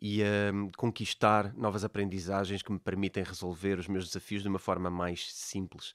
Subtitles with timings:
[0.00, 4.58] e a hum, conquistar novas aprendizagens que me permitem resolver os meus desafios de uma
[4.58, 5.94] forma mais simples.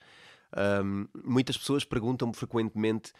[0.55, 3.11] Um, muitas pessoas perguntam-me frequentemente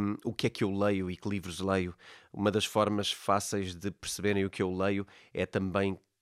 [0.00, 1.94] um, o que é que eu leio e que livros leio.
[2.32, 5.98] Uma das formas fáceis de perceberem o que eu leio é também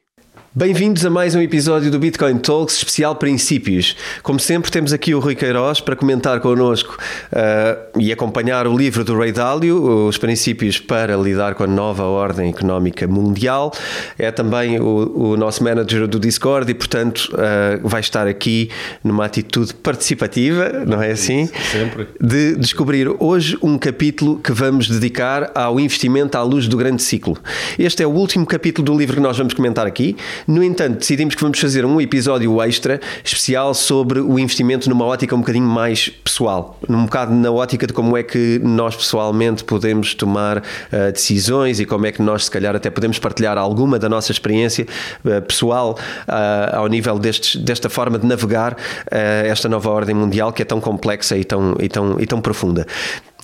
[0.55, 3.97] Bem-vindos a mais um episódio do Bitcoin Talks especial Princípios.
[4.23, 6.99] Como sempre, temos aqui o Rui Queiroz para comentar connosco
[7.33, 12.05] uh, e acompanhar o livro do Ray Dalio, Os Princípios para Lidar com a Nova
[12.05, 13.73] Ordem Económica Mundial.
[14.19, 18.71] É também o, o nosso manager do Discord e, portanto, uh, vai estar aqui
[19.03, 21.49] numa atitude participativa, não é assim?
[21.71, 22.09] Sempre.
[22.21, 27.37] De descobrir hoje um capítulo que vamos dedicar ao investimento à luz do grande ciclo.
[27.79, 30.17] Este é o último capítulo do livro que nós vamos comentar aqui.
[30.47, 35.35] No entanto, decidimos que vamos fazer um episódio extra especial sobre o investimento numa ótica
[35.35, 40.15] um bocadinho mais pessoal, num bocado na ótica de como é que nós pessoalmente podemos
[40.15, 44.09] tomar uh, decisões e como é que nós, se calhar, até podemos partilhar alguma da
[44.09, 44.87] nossa experiência
[45.25, 45.99] uh, pessoal
[46.29, 48.77] uh, ao nível destes, desta forma de navegar
[49.11, 52.87] esta nova ordem mundial que é tão complexa e tão, e tão, e tão profunda.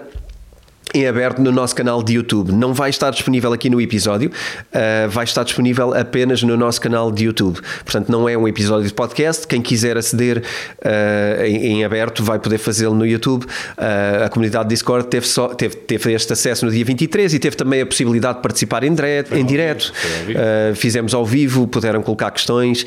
[0.92, 2.52] em aberto no nosso canal de YouTube.
[2.52, 7.10] Não vai estar disponível aqui no episódio, uh, vai estar disponível apenas no nosso canal
[7.10, 7.60] de YouTube.
[7.84, 9.46] Portanto, não é um episódio de podcast.
[9.46, 13.44] Quem quiser aceder uh, em, em, aberto vai poder fazê-lo no YouTube.
[13.44, 17.56] Uh, a comunidade Discord teve, só, teve, teve este acesso no dia 23 e teve
[17.56, 19.34] também a possibilidade de participar em direto.
[19.34, 19.92] Em direto.
[20.74, 22.86] fizemos ao vivo, puderam colocar questões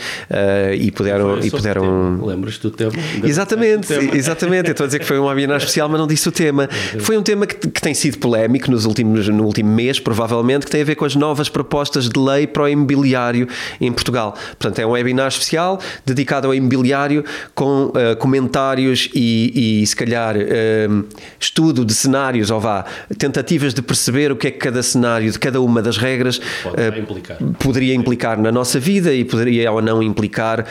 [0.78, 1.40] e puderam.
[1.40, 2.26] E puderam...
[2.26, 2.92] Lembras-te do tema?
[3.24, 4.68] Exatamente, exatamente.
[4.68, 6.70] Eu estou a dizer que foi um webinar especial, mas não disse o tema.
[7.00, 10.72] Foi um tema que, que tem sido polémico nos últimos, no último mês, provavelmente, que
[10.74, 13.48] tem a ver com as novas propostas de lei para o imobiliário
[13.80, 14.36] em Portugal.
[14.60, 17.24] Portanto, é um webinar especial dedicado ao imobiliário
[17.56, 21.06] com uh, comentários e, e, se calhar, uh,
[21.40, 22.84] estudo de cenários, ou vá,
[23.18, 27.00] tentativas de perceber o que é que cada cenário de cada uma das regras uh,
[27.00, 27.38] implicar.
[27.58, 30.66] poderia implicar na nossa vida e poderia ou não implicar,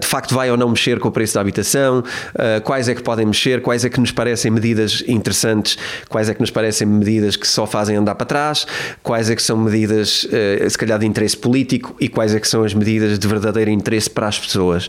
[0.00, 2.04] de facto, vai ou não mexer com o preço da habitação,
[2.62, 5.76] quais é que podem mexer, quais é que nos parecem medidas interessantes,
[6.08, 8.66] quais é que nos parecem medidas que só fazem andar para trás,
[9.02, 10.26] quais é que são medidas,
[10.68, 14.10] se calhar, de interesse político e quais é que são as medidas de verdadeiro interesse
[14.10, 14.88] para as pessoas.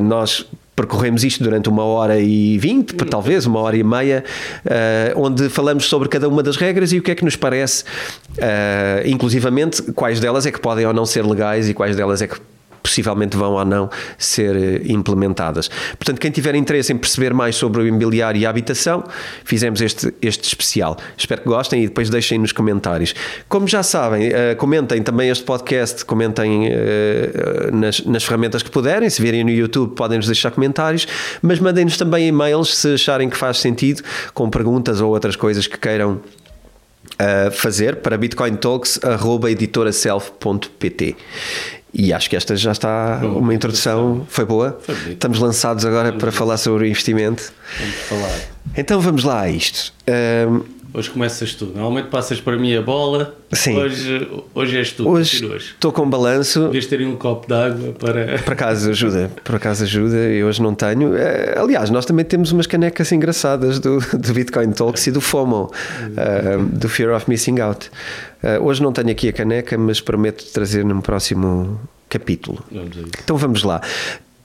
[0.00, 0.46] nós
[0.78, 4.22] percorremos isto durante uma hora e vinte, talvez uma hora e meia,
[4.64, 7.82] uh, onde falamos sobre cada uma das regras e o que é que nos parece,
[7.82, 12.28] uh, inclusivamente quais delas é que podem ou não ser legais e quais delas é
[12.28, 12.38] que
[12.88, 15.68] possivelmente vão ou não ser eh, implementadas.
[15.98, 19.04] Portanto, quem tiver interesse em perceber mais sobre o imobiliário e a habitação,
[19.44, 20.96] fizemos este, este especial.
[21.16, 23.14] Espero que gostem e depois deixem nos comentários.
[23.48, 26.70] Como já sabem, uh, comentem também este podcast, comentem uh,
[27.72, 29.10] nas, nas ferramentas que puderem.
[29.10, 31.06] Se virem no YouTube, podem-nos deixar comentários,
[31.42, 34.02] mas mandem-nos também e-mails se acharem que faz sentido,
[34.32, 36.20] com perguntas ou outras coisas que queiram
[37.52, 41.16] fazer para bitcointalks.editoraself.pt
[41.92, 44.26] e acho que esta já está uma introdução.
[44.28, 44.78] Foi boa?
[44.82, 47.52] Foi Estamos lançados agora para falar sobre o investimento.
[47.78, 48.40] Vamos falar.
[48.76, 49.92] Então vamos lá a isto.
[50.48, 51.66] Um, hoje começas tu.
[51.66, 53.34] Normalmente passas para mim a bola.
[53.52, 53.76] Sim.
[53.76, 55.08] Hoje, hoje és tu.
[55.08, 56.64] Hoje estou com balanço.
[56.66, 58.38] Devias ter um copo d'água para.
[58.38, 59.30] Por acaso ajuda.
[59.44, 60.16] Por acaso ajuda.
[60.16, 61.16] Eu hoje não tenho.
[61.16, 65.70] Eh, aliás, nós também temos umas canecas engraçadas do, do Bitcoin Talks e do FOMO,
[65.70, 67.90] uh, do Fear of Missing Out.
[68.42, 72.64] Uh, hoje não tenho aqui a caneca, mas prometo trazer num próximo capítulo.
[72.70, 73.80] Vamos então vamos lá.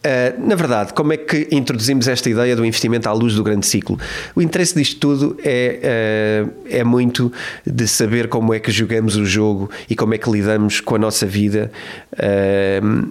[0.05, 3.65] Uh, na verdade, como é que introduzimos esta ideia do investimento à luz do grande
[3.65, 3.97] ciclo?
[4.35, 7.31] O interesse disto tudo é, uh, é muito
[7.65, 10.99] de saber como é que jogamos o jogo e como é que lidamos com a
[10.99, 11.71] nossa vida.
[12.13, 13.09] Uh,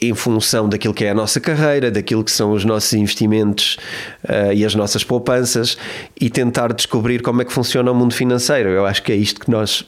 [0.00, 3.78] em função daquilo que é a nossa carreira, daquilo que são os nossos investimentos
[4.24, 5.78] uh, e as nossas poupanças
[6.20, 8.68] e tentar descobrir como é que funciona o mundo financeiro.
[8.68, 9.86] Eu acho que é isto que nós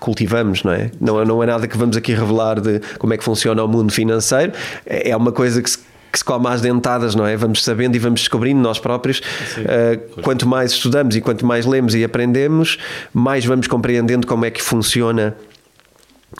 [0.00, 0.90] cultivamos, não é?
[1.00, 3.92] Não, não é nada que vamos aqui revelar de como é que funciona o mundo
[3.92, 4.52] financeiro,
[4.84, 5.78] é, é uma coisa que se
[6.12, 7.36] que se come às dentadas, não é?
[7.36, 9.18] Vamos sabendo e vamos descobrindo nós próprios.
[9.18, 12.78] Uh, quanto mais estudamos e quanto mais lemos e aprendemos,
[13.12, 15.36] mais vamos compreendendo como é que funciona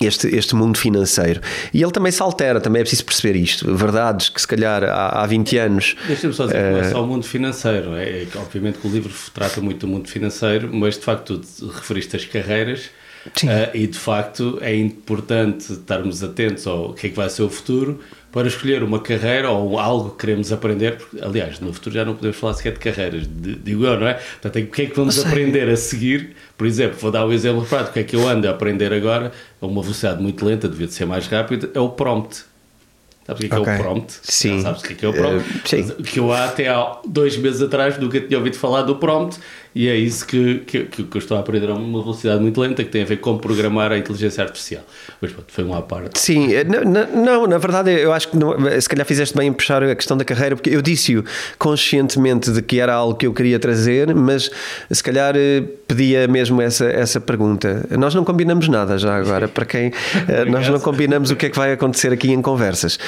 [0.01, 1.41] este, este mundo financeiro.
[1.75, 3.75] E ele também se altera, também é preciso perceber isto.
[3.77, 5.97] Verdades que se calhar há, há 20 anos.
[6.07, 6.73] Deixa-me só dizer, uh...
[6.73, 7.95] não é só o mundo financeiro.
[7.95, 11.69] É, é, obviamente que o livro trata muito do mundo financeiro, mas de facto tu
[11.69, 12.91] referiste as carreiras.
[13.43, 17.51] Uh, e de facto é importante estarmos atentos ao que é que vai ser o
[17.51, 18.01] futuro
[18.33, 20.97] para escolher uma carreira ou algo que queremos aprender.
[20.97, 24.15] Porque, aliás, no futuro já não podemos falar sequer de carreiras, digo eu, não é?
[24.15, 27.33] Portanto, o que é que vamos aprender a seguir por exemplo, vou dar o um
[27.33, 29.31] exemplo prático, o que é que eu ando a aprender agora,
[29.61, 32.45] a uma velocidade muito lenta, devia de ser mais rápido, é o prompt.
[33.27, 33.65] Sabes o que é, okay.
[33.65, 34.19] que é o prompt?
[34.23, 34.63] Sim.
[34.63, 35.51] sabes o que é, que é o prompt?
[35.51, 36.03] Uh, sim.
[36.03, 39.39] Que eu até há dois meses atrás nunca tinha ouvido falar do prompt
[39.77, 42.83] e é isso que, que, que eu estou a aprender a uma velocidade muito lenta
[42.83, 44.83] que tem a ver com programar a inteligência artificial.
[45.21, 46.19] Mas pronto, foi uma parte.
[46.19, 49.49] Sim, eh, não, não, na verdade eu acho que não, eh, se calhar fizeste bem
[49.49, 51.23] em puxar a questão da carreira, porque eu disse-o
[51.59, 54.51] conscientemente de que era algo que eu queria trazer, mas
[54.91, 57.87] se calhar eh, pedia mesmo essa, essa pergunta.
[57.99, 59.93] Nós não combinamos nada já agora, para quem
[60.51, 62.99] nós não combinamos o que é que vai acontecer aqui em conversas.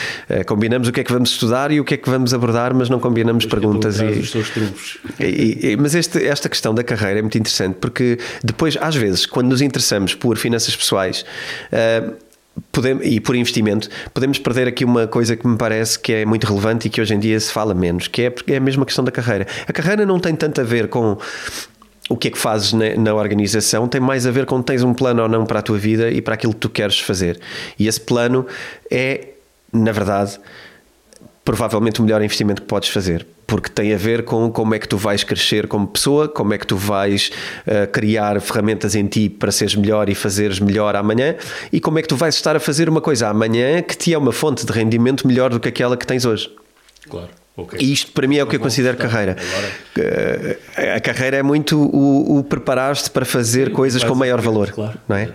[0.44, 2.90] Combinamos o que é que vamos estudar e o que é que vamos abordar, mas
[2.90, 3.98] não combinamos perguntas.
[4.00, 4.98] E, os seus trunfos.
[5.18, 8.94] E, e, mas este, esta questão questão da carreira é muito interessante porque depois, às
[8.94, 11.24] vezes, quando nos interessamos por finanças pessoais.
[11.72, 12.28] Uh,
[12.72, 16.44] Podemos, e por investimento, podemos perder aqui uma coisa que me parece que é muito
[16.44, 19.04] relevante e que hoje em dia se fala menos, que é, é a mesma questão
[19.04, 19.46] da carreira.
[19.64, 21.16] A carreira não tem tanto a ver com
[22.08, 24.92] o que é que fazes na, na, organização, tem mais a ver com tens um
[24.92, 27.38] plano ou não para a tua vida e para aquilo que tu queres fazer.
[27.78, 28.46] E esse plano
[28.90, 29.28] é,
[29.72, 30.40] na verdade,
[31.48, 34.86] provavelmente o melhor investimento que podes fazer porque tem a ver com como é que
[34.86, 37.30] tu vais crescer como pessoa, como é que tu vais
[37.66, 41.34] uh, criar ferramentas em ti para seres melhor e fazeres melhor amanhã,
[41.72, 44.18] e como é que tu vais estar a fazer uma coisa amanhã que te é
[44.18, 46.54] uma fonte de rendimento melhor do que aquela que tens hoje.
[47.08, 47.30] Claro.
[47.58, 47.80] Okay.
[47.82, 49.32] E isto para mim é o que eu considero carreira.
[49.32, 49.72] Agora...
[50.76, 54.70] Eh, a carreira é muito o, o preparar-te para fazer Sim, coisas com maior valor.
[54.70, 55.28] Claro, não é?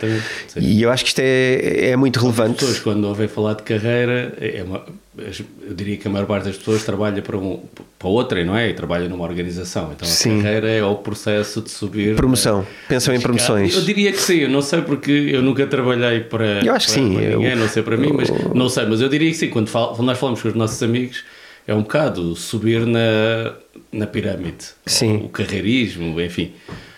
[0.55, 2.51] E eu acho que isto é, é muito relevante.
[2.51, 4.85] As pessoas, quando ouvem falar de carreira, é uma,
[5.17, 7.59] eu diria que a maior parte das pessoas trabalha para, um,
[7.99, 8.69] para outra, não é?
[8.69, 9.91] E trabalha numa organização.
[9.93, 10.41] Então a sim.
[10.41, 12.15] carreira é o processo de subir.
[12.15, 12.59] Promoção.
[12.61, 12.67] Né?
[12.87, 13.75] Pensam em promoções.
[13.75, 16.65] Eu diria que sim, eu não sei porque eu nunca trabalhei para.
[16.65, 17.09] Eu acho que sim.
[17.09, 19.67] ninguém, eu, não sei para mim, mas não sei, mas eu diria que sim, quando,
[19.67, 21.21] fal, quando nós falamos com os nossos amigos
[21.67, 23.55] é um bocado subir na,
[23.91, 24.65] na pirâmide.
[24.85, 25.17] Sim.
[25.17, 26.53] O carreirismo, enfim.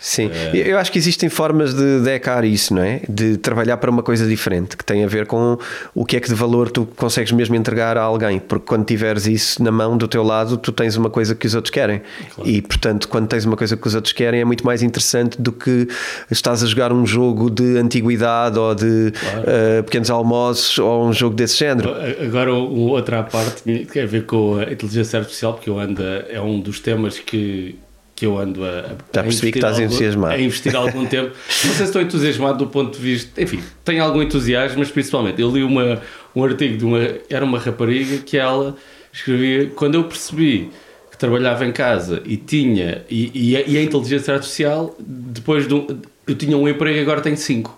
[0.05, 0.55] Sim, uh...
[0.55, 3.01] eu acho que existem formas de decar isso, não é?
[3.09, 5.57] De trabalhar para uma coisa diferente, que tem a ver com
[5.95, 9.25] o que é que de valor tu consegues mesmo entregar a alguém, porque quando tiveres
[9.25, 12.03] isso na mão do teu lado, tu tens uma coisa que os outros querem.
[12.35, 12.47] Claro.
[12.47, 15.51] E portanto, quando tens uma coisa que os outros querem, é muito mais interessante do
[15.51, 15.87] que
[16.29, 19.39] estás a jogar um jogo de antiguidade ou de claro.
[19.79, 21.95] uh, pequenos almoços ou um jogo desse género.
[22.23, 26.39] Agora, outra parte que tem a ver com a inteligência artificial, porque eu ando, é
[26.39, 27.75] um dos temas que
[28.15, 30.33] que eu ando a, Já percebi que estás algum, entusiasmado.
[30.33, 31.31] a investir há algum tempo.
[31.35, 33.41] Não sei se estou entusiasmado do ponto de vista.
[33.41, 36.01] Enfim, tenho algum entusiasmo, mas principalmente eu li uma,
[36.33, 36.99] um artigo de uma.
[37.29, 38.75] Era uma rapariga que ela
[39.11, 39.69] escrevia.
[39.75, 40.69] Quando eu percebi
[41.11, 43.03] que trabalhava em casa e tinha.
[43.09, 45.85] E, e, a, e a inteligência artificial, depois de um,
[46.25, 47.77] Eu tinha um emprego e agora tenho cinco.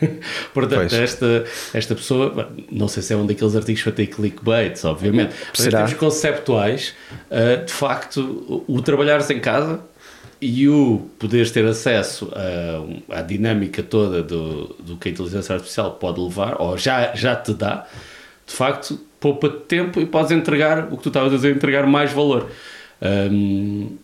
[0.54, 5.34] Portanto, esta, esta pessoa, não sei se é um daqueles artigos para ter clickbaits, obviamente,
[5.56, 6.94] mas em termos conceptuais,
[7.30, 9.80] uh, de facto, o, o trabalhares em casa
[10.40, 12.32] e o poderes ter acesso
[13.10, 17.52] à dinâmica toda do, do que a inteligência artificial pode levar, ou já, já te
[17.52, 17.86] dá,
[18.46, 22.10] de facto, poupa-te tempo e podes entregar o que tu estavas a dizer, entregar mais
[22.10, 22.50] valor.
[23.02, 23.96] Um,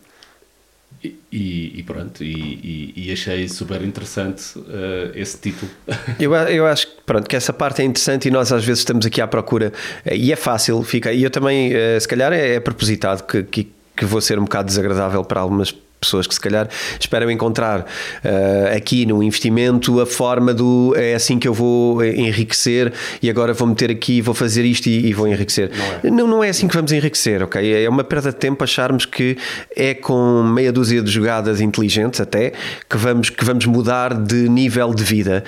[1.31, 5.69] e, e, pronto, e, e, achei super interessante uh, esse título.
[6.19, 9.21] Eu, eu acho pronto, que essa parte é interessante e nós às vezes estamos aqui
[9.21, 9.71] à procura
[10.09, 11.11] e é fácil, fica.
[11.13, 14.43] E eu também, uh, se calhar, é, é propositado que, que, que vou ser um
[14.43, 20.05] bocado desagradável para algumas pessoas que se calhar esperam encontrar uh, aqui no investimento a
[20.05, 24.63] forma do é assim que eu vou enriquecer e agora vou meter aqui, vou fazer
[24.63, 25.71] isto e, e vou enriquecer.
[25.75, 26.11] Não é.
[26.11, 27.83] não, não, é assim que vamos enriquecer, ok?
[27.83, 29.37] É uma perda de tempo acharmos que
[29.75, 32.53] é com meia dúzia de jogadas inteligentes até
[32.87, 35.43] que vamos, que vamos mudar de nível de vida.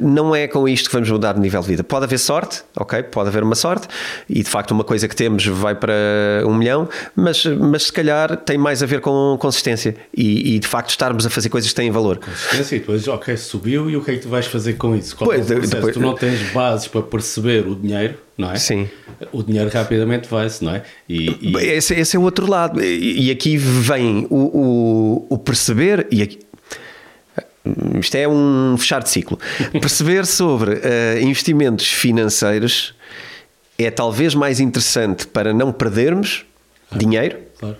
[0.00, 1.84] Não é com isto que vamos mudar de nível de vida.
[1.84, 3.02] Pode haver sorte, ok?
[3.02, 3.88] Pode haver uma sorte
[4.28, 5.94] e de facto uma coisa que temos vai para
[6.46, 10.58] um milhão, mas, mas se calhar tem mais a ver com consistência consistência e, e,
[10.58, 12.18] de facto estarmos a fazer coisas que têm valor.
[12.18, 15.16] Consistência e depois, ok, subiu e o que é que tu vais fazer com isso?
[15.16, 18.56] Qual pois, é depois, tu não tens bases para perceber o dinheiro, não é?
[18.56, 18.88] Sim.
[19.32, 20.82] O dinheiro rapidamente vai-se, não é?
[21.08, 21.56] E, e...
[21.56, 22.82] Esse, esse, é o outro lado.
[22.82, 26.38] E, aqui vem o, o, o perceber e aqui,
[28.00, 29.38] isto é um fechar de ciclo.
[29.72, 32.94] Perceber sobre uh, investimentos financeiros
[33.76, 36.46] é talvez mais interessante para não perdermos
[36.88, 37.04] claro.
[37.04, 37.76] dinheiro, claro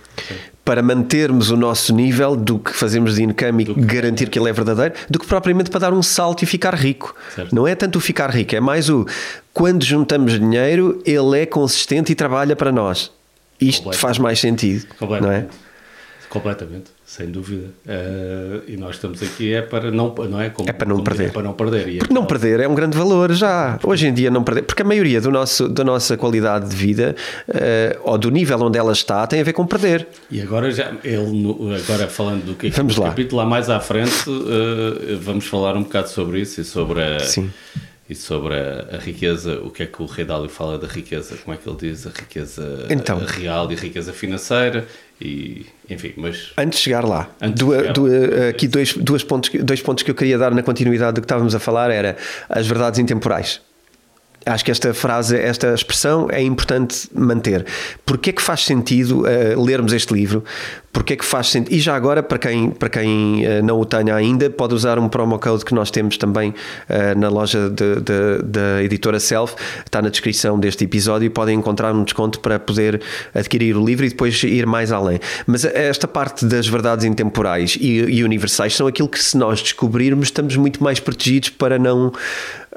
[0.69, 4.53] para mantermos o nosso nível do que fazemos de income e garantir que ele é
[4.53, 7.17] verdadeiro, do que propriamente para dar um salto e ficar rico.
[7.35, 7.55] Certo.
[7.55, 9.07] Não é tanto o ficar rico, é mais o
[9.55, 13.11] quando juntamos dinheiro, ele é consistente e trabalha para nós.
[13.59, 14.87] Isto faz mais sentido,
[15.23, 15.47] não é?
[16.29, 17.69] Completamente, sem dúvida.
[17.87, 20.51] Uh, e nós estamos aqui é para não, não é?
[20.51, 21.29] Como, é para não perder.
[21.29, 21.89] É para não perder.
[21.89, 23.79] É porque não perder é um grande valor já.
[23.83, 27.17] Hoje em dia não perder, porque a maioria do nosso, da nossa qualidade de vida
[27.49, 30.07] uh, ou do nível onde ela está tem a ver com perder.
[30.31, 31.49] E agora já ele
[31.83, 33.09] agora falando do que vamos lá.
[33.09, 37.21] capítulo lá mais à frente uh, vamos falar um bocado sobre isso e sobre a
[37.21, 37.51] Sim
[38.09, 41.37] e sobre a, a, riqueza, o que é que o Rei Dálio fala da riqueza,
[41.45, 44.87] como é que ele diz a riqueza então, real e a riqueza financeira
[45.21, 48.49] e enfim, mas antes de chegar lá, do, chegar do, lá.
[48.51, 51.55] aqui dois, dois, pontos, dois pontos que eu queria dar na continuidade do que estávamos
[51.55, 52.17] a falar era
[52.49, 53.61] as verdades intemporais
[54.47, 57.67] acho que esta frase, esta expressão é importante manter.
[58.05, 60.45] Porquê é que faz sentido uh, lermos este livro?
[60.93, 61.75] Porquê é que faz sentido?
[61.75, 65.09] E já agora, para quem, para quem uh, não o tenha ainda, pode usar um
[65.09, 69.55] promo code que nós temos também uh, na loja da editora Self,
[69.85, 73.01] está na descrição deste episódio podem encontrar um desconto para poder
[73.35, 75.21] adquirir o livro e depois ir mais além.
[75.47, 80.29] Mas esta parte das verdades intemporais e, e universais são aquilo que, se nós descobrirmos,
[80.29, 82.13] estamos muito mais protegidos para não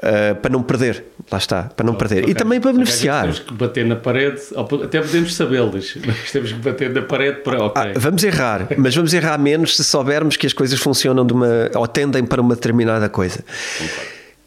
[0.02, 1.04] uh, para não perder.
[1.30, 2.22] Lá está, para não perder.
[2.22, 2.32] Okay.
[2.32, 3.22] E também para beneficiar.
[3.22, 4.40] Temos que bater na parede,
[4.84, 7.64] até podemos sabê-los, mas temos que bater na parede para.
[7.64, 7.92] Okay.
[7.94, 11.70] Ah, vamos errar, mas vamos errar menos se soubermos que as coisas funcionam de uma.
[11.74, 13.40] ou tendem para uma determinada coisa.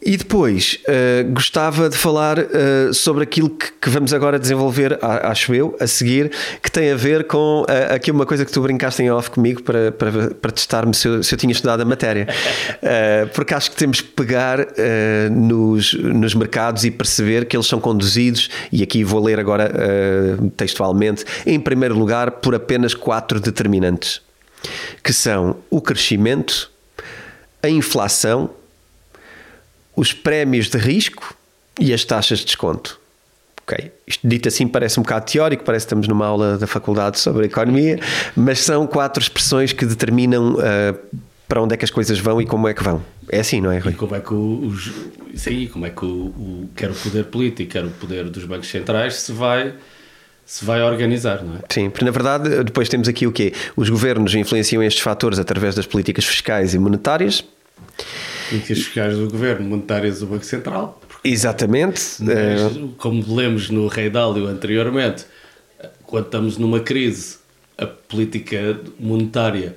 [0.06, 5.52] E depois uh, gostava de falar uh, sobre aquilo que, que, vamos agora desenvolver, acho
[5.52, 6.30] eu, a seguir,
[6.62, 9.64] que tem a ver com uh, aqui uma coisa que tu brincaste em off comigo
[9.64, 12.28] para, para, para testar-me se, eu, se eu tinha estudado a matéria.
[13.34, 14.64] porque acho que temos que pegar
[15.30, 19.72] nos, nos mercados e perceber que eles são conduzidos, e aqui vou ler agora
[20.56, 24.20] textualmente, em primeiro lugar, por apenas quatro determinantes,
[25.02, 26.70] que são o crescimento,
[27.60, 28.50] a inflação
[29.96, 31.34] os prémios de risco
[31.80, 33.00] e as taxas de desconto.
[33.62, 37.18] Ok, isto dito assim parece um bocado teórico, parece que estamos numa aula da faculdade
[37.18, 37.98] sobre economia,
[38.36, 42.46] mas são quatro expressões que determinam uh, para onde é que as coisas vão e
[42.46, 43.02] como é que vão.
[43.28, 43.92] É assim, não é, Rui?
[43.92, 44.92] E como é que os,
[45.34, 48.68] sim, como é que o, o, quer o poder político, quer o poder dos bancos
[48.68, 49.74] centrais se vai
[50.44, 51.58] se vai organizar, não é?
[51.68, 53.52] Sim, porque na verdade depois temos aqui o quê?
[53.74, 57.44] Os governos influenciam estes fatores através das políticas fiscais e monetárias.
[58.48, 61.00] Políticas fiscais do governo, monetárias do Banco Central.
[61.24, 62.00] Exatamente.
[62.20, 65.24] Mas, eh, como lemos no Rei Dálio anteriormente,
[66.04, 67.38] quando estamos numa crise,
[67.76, 69.76] a política monetária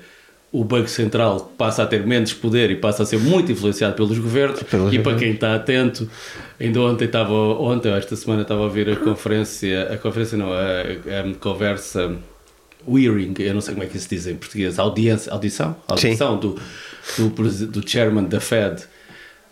[0.51, 4.17] o Banco Central passa a ter menos poder e passa a ser muito influenciado pelos
[4.17, 4.61] governos.
[4.91, 6.09] E para quem está atento,
[6.59, 10.51] ainda ontem estava, ontem ou esta semana estava a ouvir a conferência, a conferência não,
[10.51, 12.17] a, a conversa
[12.87, 16.59] hearing, eu não sei como é que se diz em português, audiência, audição, audição do,
[17.17, 17.29] do,
[17.67, 18.83] do chairman da Fed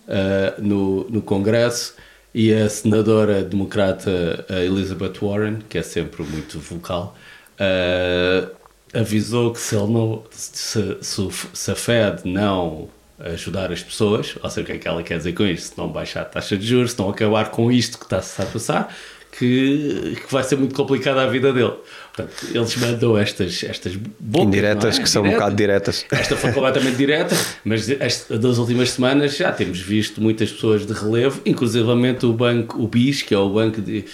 [0.07, 1.95] uh, no, no Congresso
[2.33, 7.15] e a senadora democrata Elizabeth Warren, que é sempre muito vocal,
[7.59, 8.55] uh,
[8.93, 14.61] avisou que se não se, se, se, a Fed não ajudar as pessoas, ou seja,
[14.61, 15.73] o que é que ela quer dizer com isto?
[15.73, 18.45] Se não baixar a taxa de juros, se não acabar com isto que está-se a
[18.45, 18.95] passar,
[19.31, 21.73] que, que vai ser muito complicada a vida dele.
[22.13, 25.01] Portanto, eles mandam estas, estas bocas, Indiretas, é?
[25.01, 26.05] que são um bocado diretas.
[26.11, 30.93] Esta foi completamente direta, mas esta, das últimas semanas já temos visto muitas pessoas de
[30.93, 34.05] relevo, inclusivamente o banco, o BIS, que é o banco de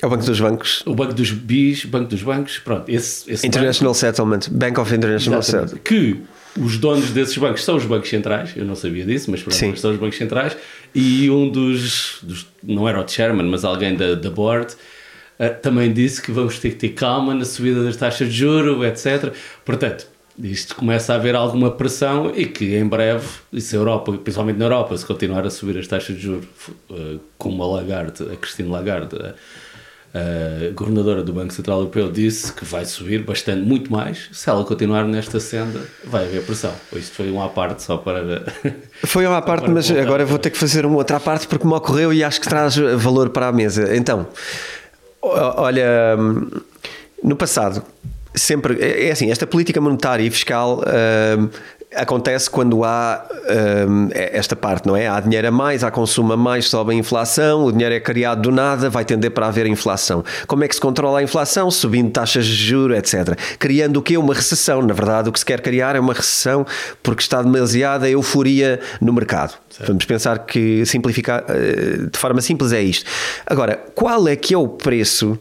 [0.00, 0.82] é o Banco dos Bancos.
[0.86, 2.88] O Banco dos BIS, Banco dos Bancos, pronto.
[2.88, 5.80] Esse, esse International banco, Settlement, Bank of International Settlement.
[5.82, 6.22] Que
[6.60, 9.90] os donos desses bancos são os bancos centrais, eu não sabia disso, mas pronto, são
[9.90, 10.56] os bancos centrais,
[10.94, 14.74] e um dos, dos não era o chairman, mas alguém da, da board,
[15.38, 18.84] uh, também disse que vamos ter que ter calma na subida das taxas de juro,
[18.84, 19.32] etc.
[19.64, 20.06] Portanto,
[20.38, 24.56] isto começa a haver alguma pressão e que em breve, e se a Europa, principalmente
[24.56, 26.46] na Europa, se continuar a subir as taxas de juros,
[26.90, 29.34] uh, como a Lagarde, a Cristina Lagarde, uh,
[30.14, 34.28] a governadora do Banco Central Europeu disse que vai subir bastante, muito mais.
[34.32, 36.72] Se ela continuar nesta senda, vai haver pressão.
[36.94, 38.44] Isto foi uma à parte só para.
[39.04, 41.74] Foi uma à parte, mas agora vou ter que fazer uma outra parte porque me
[41.74, 43.94] ocorreu e acho que traz valor para a mesa.
[43.96, 44.26] Então,
[45.22, 46.16] olha,
[47.22, 47.82] no passado,
[48.34, 48.78] sempre.
[48.80, 50.80] É, é assim, esta política monetária e fiscal.
[50.80, 51.50] Uh,
[51.94, 53.26] acontece quando há
[53.88, 55.08] um, é esta parte, não é?
[55.08, 58.42] Há dinheiro a mais, há consumo a mais, sobe a inflação, o dinheiro é criado
[58.42, 60.24] do nada, vai tender para haver inflação.
[60.46, 61.70] Como é que se controla a inflação?
[61.70, 63.38] Subindo taxas de juros, etc.
[63.58, 64.18] Criando o quê?
[64.18, 64.82] Uma recessão.
[64.82, 66.66] Na verdade, o que se quer criar é uma recessão
[67.02, 69.54] porque está demasiada euforia no mercado.
[69.70, 69.88] Certo.
[69.88, 73.06] Vamos pensar que simplificar eh, de forma simples é isto.
[73.46, 75.38] Agora, qual é que é o preço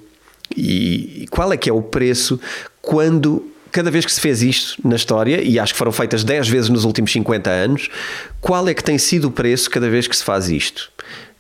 [0.56, 2.40] e qual é que é o preço
[2.82, 6.48] quando cada vez que se fez isto na história, e acho que foram feitas 10
[6.48, 7.90] vezes nos últimos 50 anos,
[8.42, 10.92] qual é que tem sido o preço cada vez que se faz isto?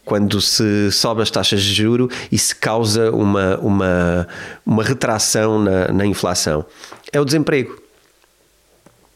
[0.06, 4.28] Quando se sobe as taxas de juro e se causa uma, uma,
[4.66, 6.66] uma retração na, na inflação?
[7.12, 7.82] É o desemprego.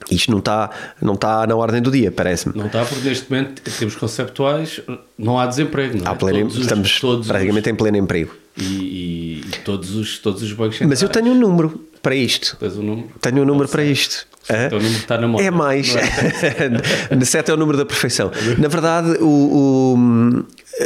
[0.10, 0.70] Isto não está,
[1.02, 2.58] não está na ordem do dia, parece-me.
[2.58, 4.82] Não está, porque neste momento, em termos conceptuais,
[5.18, 5.98] não há desemprego.
[5.98, 6.10] Não é?
[6.10, 8.41] há pleno, todos estamos todos praticamente os, em pleno emprego.
[8.58, 12.58] E, e, e, todos, os, todos os bancos Mas eu tenho um número para isto.
[12.58, 13.10] Tens um número?
[13.22, 14.28] Tenho um número para isto.
[14.50, 15.44] Então o número está na moda.
[15.44, 15.96] É mais.
[15.96, 16.02] É?
[17.24, 18.32] 7 é o número da perfeição.
[18.58, 20.46] Na verdade, o, o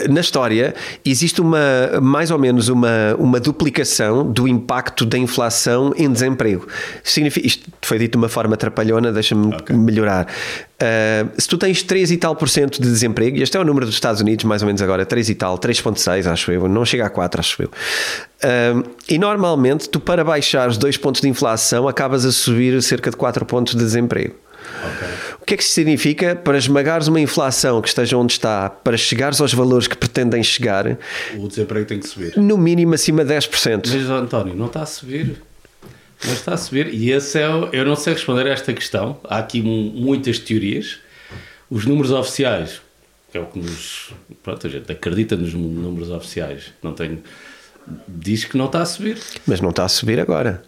[0.09, 6.11] na história existe uma mais ou menos uma, uma duplicação do impacto da inflação em
[6.11, 6.67] desemprego.
[7.03, 9.75] Significa, isto foi dito de uma forma trapalhona, deixa-me okay.
[9.75, 10.27] melhorar.
[10.75, 13.63] Uh, se tu tens 3 e tal por cento de desemprego, e este é o
[13.63, 16.83] número dos Estados Unidos, mais ou menos agora, 3 e tal, 3,6 acho eu, não
[16.83, 17.69] chega a 4, acho eu.
[17.69, 23.09] Uh, e normalmente tu, para baixar os 2 pontos de inflação, acabas a subir cerca
[23.09, 24.35] de 4 pontos de desemprego.
[24.65, 25.35] Okay.
[25.41, 26.35] O que é que isso significa?
[26.35, 30.97] Para esmagares uma inflação que esteja onde está, para chegares aos valores que pretendem chegar,
[31.37, 32.37] o desemprego tem que subir.
[32.37, 33.87] No mínimo acima de 10%.
[33.87, 35.41] Mas, António, não está a subir.
[36.23, 36.93] Mas está a subir.
[36.93, 37.49] E esse é.
[37.49, 39.19] O, eu não sei responder a esta questão.
[39.23, 40.99] Há aqui muitas teorias.
[41.69, 42.81] Os números oficiais,
[43.31, 44.13] que é o que nos.
[44.43, 46.73] Pronto, a gente acredita nos números oficiais.
[46.81, 47.21] Não tenho.
[48.07, 49.17] Diz que não está a subir.
[49.45, 50.63] Mas não está a subir agora.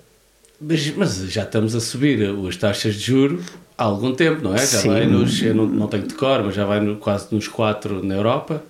[0.59, 3.43] Mas, mas já estamos a subir as taxas de juro
[3.77, 4.59] há algum tempo, não é?
[4.59, 4.89] Já Sim.
[4.89, 8.03] vai nos, eu não, não tenho de cor, mas já vai no, quase nos 4
[8.03, 8.63] na Europa.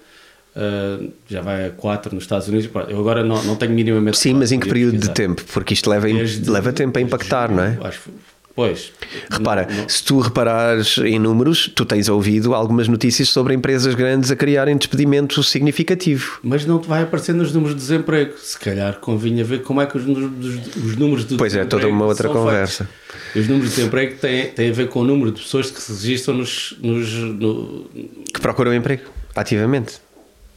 [0.56, 2.70] Uh, já vai a 4 nos Estados Unidos.
[2.90, 4.18] Eu agora não, não tenho minimamente.
[4.18, 5.44] Sim, mas em que período de tempo?
[5.54, 7.78] Porque isto leva, Desde, leva tempo a impactar, não é?
[7.84, 8.10] Acho,
[8.58, 8.92] Pois.
[9.30, 9.88] Repara, não, não...
[9.88, 14.76] se tu reparares em números, tu tens ouvido algumas notícias sobre empresas grandes a criarem
[14.76, 16.40] despedimento significativo.
[16.42, 18.34] Mas não te vai aparecer nos números de desemprego.
[18.40, 22.06] Se calhar convinha ver como é que os, os números de Pois é, toda uma
[22.06, 22.86] outra conversa.
[22.86, 23.44] Feitos.
[23.44, 25.92] Os números de desemprego têm, têm a ver com o número de pessoas que se
[25.92, 26.76] registram nos.
[26.82, 27.86] nos no...
[28.34, 29.04] Que procuram emprego,
[29.36, 30.02] ativamente.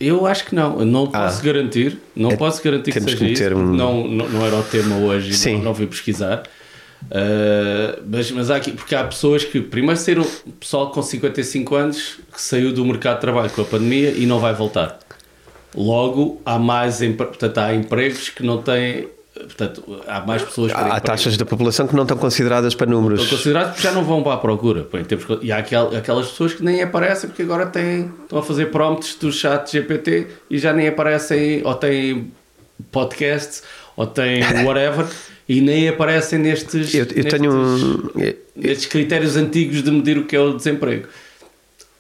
[0.01, 3.55] Eu acho que não, não ah, posso garantir, não é, posso garantir que seja isso,
[3.55, 3.75] um...
[3.75, 5.57] não, não, não era o tema hoje, Sim.
[5.57, 6.45] não, não fui pesquisar,
[7.03, 10.27] Uh, mas, mas há aqui, porque há pessoas que primeiro saíram,
[10.59, 14.39] pessoal com 55 anos que saiu do mercado de trabalho com a pandemia e não
[14.39, 14.99] vai voltar.
[15.75, 21.01] Logo, há mais portanto, há empregos que não têm portanto, há mais pessoas Há, há
[21.01, 23.23] taxas da população que não estão consideradas para números.
[23.23, 24.87] Estão consideradas porque já não vão para a procura.
[25.43, 29.17] E há aquel, aquelas pessoas que nem aparecem porque agora têm, estão a fazer prompts
[29.17, 32.33] do chat GPT e já nem aparecem, ou têm
[32.91, 33.63] podcasts,
[33.97, 35.07] ou têm whatever,
[35.51, 38.11] e nem aparecem nestes, Eu, eu nestes, tenho um.
[38.55, 41.09] nestes critérios antigos de medir o que é o desemprego.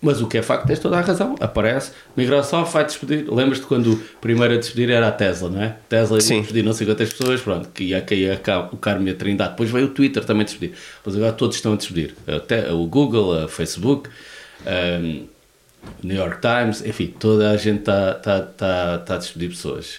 [0.01, 1.35] Mas o que é facto, tens toda a razão.
[1.41, 3.29] Aparece, Microsoft vai despedir.
[3.29, 5.77] Lembras-te quando o primeiro a despedir era a Tesla, não é?
[5.89, 9.15] Tesla ia despedir não sei quantas pessoas, pronto, que ia cair o Carmo e a
[9.17, 9.51] Trindade.
[9.51, 10.77] Depois veio o Twitter também despedir.
[11.05, 12.15] Mas agora todos estão a despedir.
[12.29, 14.09] Até o Google, a Facebook,
[14.65, 15.27] um,
[16.05, 19.99] o New York Times, enfim, toda a gente está tá, tá, tá a despedir pessoas.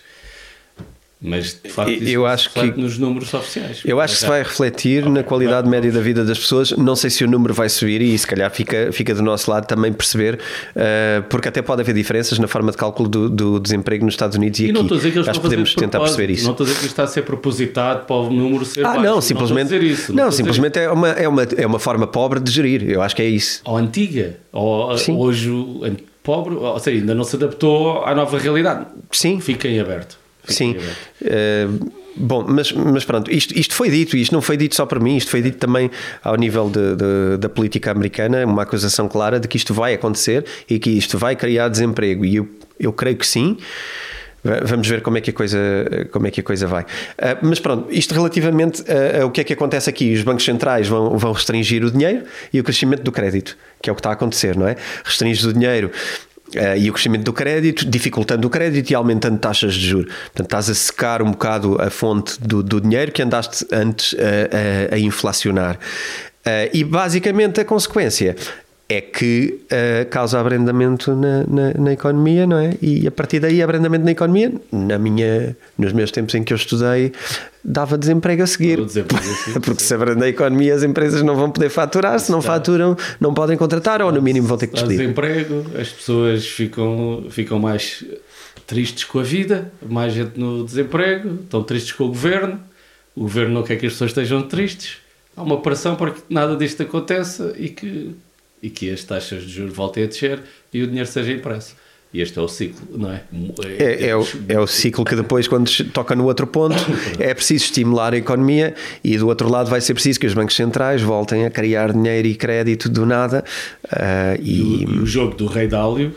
[1.24, 3.82] Mas de facto, Eu isso não se acho que- nos números oficiais.
[3.86, 6.72] Eu acho que se vai refletir na qualidade média da vida das pessoas.
[6.72, 9.68] Não sei se o número vai subir e se calhar fica, fica do nosso lado
[9.68, 10.40] também perceber,
[10.76, 14.36] eh, porque até pode haver diferenças na forma de cálculo do, do desemprego nos Estados
[14.36, 14.74] Unidos e, E aqui.
[14.74, 16.44] não estou a dizer que eles Acho que podemos de tentar perceber isso.
[16.46, 18.90] Não estou a dizer que isto está a ser propositado para o número ser Ah,
[18.94, 19.04] baixo.
[19.04, 19.64] não, simplesmente.
[19.66, 20.12] dizer isso.
[20.16, 22.90] Não, dizer simplesmente é uma, é, uma, é uma forma pobre de gerir.
[22.90, 23.62] Eu acho que é isso.
[23.66, 25.16] ou antiga, ou Sim.
[25.16, 25.52] hoje
[26.24, 28.88] pobre, ou seja, ainda não se adaptou à nova realidade.
[29.12, 29.40] Sim.
[29.40, 30.20] Fiquem aberto.
[30.48, 30.76] Sim.
[31.24, 31.68] Eh,
[32.16, 35.16] bom, mas, mas pronto, isto, isto foi dito, isto não foi dito só para mim,
[35.18, 35.90] isto foi dito também
[36.24, 40.46] ao nível de- de- da política americana, uma acusação clara de que isto vai acontecer
[40.70, 42.26] e que isto vai criar desemprego.
[42.26, 42.50] E eu,
[42.80, 43.58] eu creio que sim.
[44.44, 45.60] Va- Vamos ver como é que a coisa,
[46.12, 46.84] como é que a coisa vai.
[47.20, 50.44] Ah, mas pronto, isto relativamente a, a o que é que acontece aqui, os bancos
[50.44, 54.00] centrais vão, vão restringir o dinheiro e o crescimento do crédito, que é o que
[54.00, 54.76] está a acontecer, não é?
[55.06, 55.92] Restringes o dinheiro
[56.56, 60.12] eh, e o crescimento do crédito, dificultando o crédito e aumentando taxas de juros.
[60.26, 64.94] Portanto, estás a secar um bocado a fonte do, do dinheiro que andaste antes a,
[64.94, 65.78] a- a inflacionar.
[66.46, 68.36] Eh, e basicamente a consequência
[68.90, 72.74] é que eh, causa abrandamento na, na, na economia, não é?
[72.82, 76.58] E a partir daí, abrandamento na economia, na minha, nos meus tempos em que eu
[76.58, 77.14] estudei,
[77.64, 78.84] dava desemprego a seguir.
[78.84, 79.24] Desemprego
[79.62, 83.34] Porque se abranda a economia, as empresas não vão poder faturar, se não faturam, não
[83.34, 84.98] podem contratar ou no mínimo vão ter que despedir.
[84.98, 88.04] desemprego, as pessoas ficam, ficam mais
[88.66, 92.60] tristes com a vida, mais gente no desemprego, estão tristes com o governo,
[93.16, 94.98] o governo não quer que as pessoas estejam tristes,
[95.36, 98.16] há uma pressão para que nada disto aconteça e que,
[98.62, 100.40] e que as taxas de juros voltem a descer
[100.74, 101.76] e o dinheiro seja impresso.
[102.14, 103.24] E este é o ciclo, não é?
[103.80, 106.76] É, é, o, é o ciclo que depois, quando toca no outro ponto,
[107.18, 110.56] é preciso estimular a economia e do outro lado vai ser preciso que os bancos
[110.56, 113.46] centrais voltem a criar dinheiro e crédito do nada.
[113.90, 116.14] ah, E o, e e o jogo do Rei Dálio,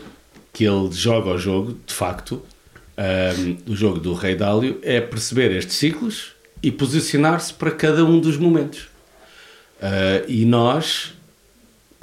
[0.51, 2.41] que ele joga o jogo, de facto,
[2.97, 8.19] ahm, o jogo do Rei Dálio é perceber estes ciclos e posicionar-se para cada um
[8.19, 8.89] dos momentos.
[9.81, 11.13] Ah, e nós,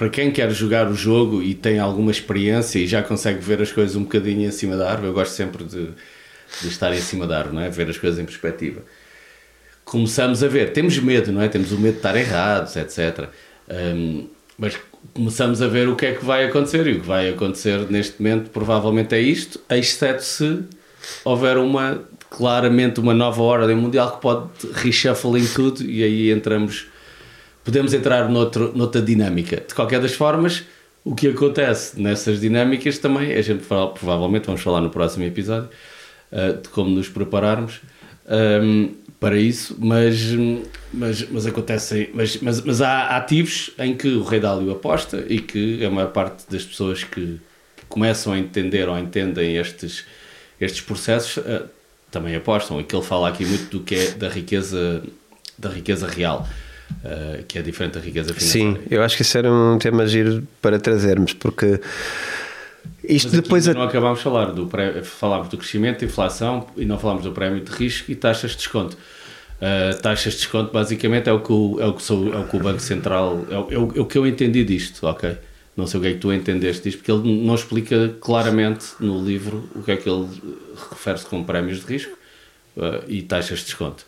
[0.02, 3.70] para quem quer jogar o jogo e tem alguma experiência e já consegue ver as
[3.70, 5.90] coisas um bocadinho em cima da árvore, eu gosto sempre de,
[6.60, 7.70] de estar em cima da árvore, não é?
[7.70, 8.82] ver as coisas em perspectiva.
[9.84, 11.46] Começamos a ver, temos medo, não é?
[11.46, 13.28] Temos o medo de estar errados, etc.
[13.70, 14.26] Hum,
[14.58, 14.76] mas
[15.14, 18.20] começamos a ver o que é que vai acontecer e o que vai acontecer neste
[18.20, 20.64] momento provavelmente é isto, exceto se
[21.24, 26.90] houver uma claramente uma nova ordem mundial que pode reshuffling tudo e aí entramos
[27.64, 29.62] podemos entrar noutro, noutra dinâmica.
[29.66, 30.64] De qualquer das formas,
[31.04, 35.68] o que acontece nessas dinâmicas também, a gente fala- provavelmente vamos falar no próximo episódio,
[36.30, 37.80] uh, de como nos prepararmos
[38.62, 40.20] um, para isso, mas,
[40.92, 45.38] mas, mas acontecem, mas, mas, mas há ativos em que o Rei Dálio aposta e
[45.38, 47.40] que a maior parte das pessoas que
[47.88, 50.04] começam a entender ou entendem estes,
[50.60, 51.68] estes processos uh,
[52.10, 52.80] também apostam.
[52.80, 55.02] E que ele fala aqui muito do que é da riqueza,
[55.58, 56.48] da riqueza real.
[57.04, 58.72] Uh, que é diferente da riqueza financeira.
[58.74, 61.80] sim, eu acho que isso era um tema giro para trazermos, porque
[63.04, 63.68] isto Mas depois.
[63.68, 67.32] a- não acabámos de falar do pré- falámos do crescimento, inflação e não falámos do
[67.32, 68.96] prémio de risco e taxas de desconto.
[69.60, 72.44] Uh, taxas de desconto basicamente é o que o, é o, que sou, é o,
[72.48, 75.36] que o Banco Central é o, é o- é o que eu entendi disto, ok?
[75.76, 79.24] Não sei o que é que tu entendeste disto, porque ele não explica claramente no
[79.24, 80.28] livro o que é que ele
[80.90, 82.12] refere-se com prémios de risco
[82.76, 84.04] uh, e taxas de desconto.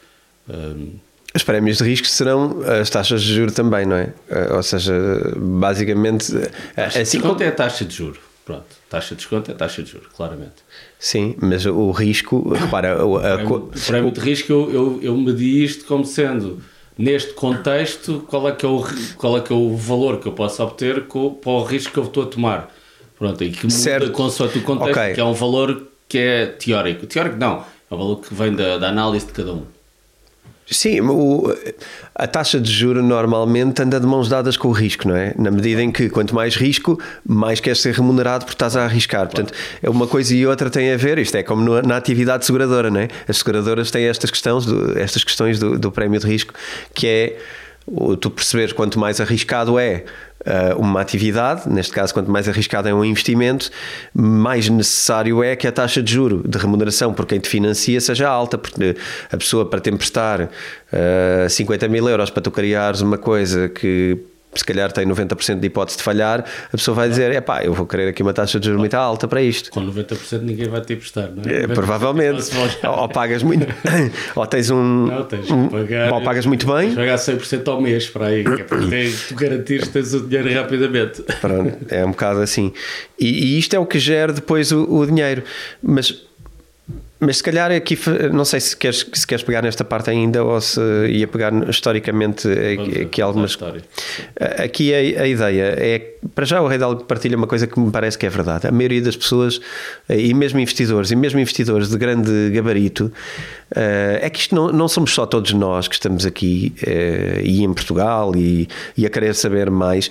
[0.48, 0.90] Um,
[1.36, 4.12] Os prémios de risco serão as taxas de juros também, não é?
[4.30, 4.92] Ah, Ou seja,
[5.36, 6.32] basicamente.
[6.32, 6.50] taxa
[6.98, 8.20] de Assim desconto como, é a taxa de juro.
[8.44, 10.52] Pronto, taxa de desconto é a taxa de juro, claramente.
[10.98, 14.98] sim, mas o risco, repara, o- a O prémio- o prémio de risco eu, eu,
[15.02, 16.60] eu medi isto como sendo
[16.96, 18.84] neste contexto qual é que é o,
[19.16, 21.98] qual é que é o valor que eu posso obter co- para o risco que
[21.98, 22.70] eu estou a tomar
[23.18, 24.12] pronto, e que muda Certo.
[24.12, 25.14] consoante o contexto Ok.
[25.14, 28.76] que é um valor que é teórico teórico não, é um valor que vem da,
[28.78, 29.62] da análise de cada um
[30.70, 31.54] Sim, o,
[32.14, 35.34] a taxa de juro normalmente anda de mãos dadas com o risco, não é?
[35.36, 39.26] Na medida em que quanto mais risco, mais queres ser remunerado porque estás a arriscar.
[39.26, 41.18] Portanto, é uma coisa e outra tem a ver.
[41.18, 43.08] Isto é como na atividade seguradora, não é?
[43.28, 46.54] As seguradoras têm estas questões, do, estas questões do, do prémio de risco,
[46.94, 47.38] que é
[48.20, 50.04] tu perceberes quanto mais arriscado é
[50.40, 53.70] uh, uma atividade, neste caso, quanto mais arriscado é um investimento,
[54.14, 58.28] mais necessário é que a taxa de juro de remuneração por quem te financia seja
[58.28, 58.96] alta, porque
[59.30, 60.48] a pessoa para te emprestar uh,
[61.44, 64.18] ah, 50 mil euros para tu criares uma coisa que
[64.60, 67.72] se calhar tem 90% de hipótese de falhar, a pessoa vai dizer: é pá, eu
[67.72, 69.70] vou querer aqui uma taxa de juros muito alta para isto.
[69.70, 71.62] Com 90% ninguém vai te emprestar, não é?
[71.62, 72.50] é provavelmente.
[72.84, 73.66] Ou, ou, pagas muito,
[74.34, 75.06] ou tens um.
[75.06, 76.86] Não, tens um, pagar, ou pagas muito bem.
[76.86, 80.26] Tens pagar 100% ao mês para aí, que é para tu garantires que tens o
[80.26, 81.22] dinheiro rapidamente.
[81.40, 82.72] Pronto, é um bocado assim.
[83.18, 85.42] E, e isto é o que gera depois o, o dinheiro.
[85.82, 86.24] Mas
[87.20, 87.98] mas se calhar aqui,
[88.32, 92.48] não sei se queres, se queres pegar nesta parte ainda ou se ia pegar historicamente
[93.02, 93.56] aqui algumas.
[94.62, 98.18] Aqui a, a, ideia é, para já o Reidal partilha uma coisa que me parece
[98.18, 98.66] que é verdade.
[98.66, 99.60] A maioria das pessoas,
[100.08, 103.12] e mesmo investidores, e mesmo investidores de grande gabarito,
[103.74, 107.62] eh, é que isto não, não somos só todos nós que estamos aqui eh, e
[107.62, 110.10] em Portugal e, e a querer saber mais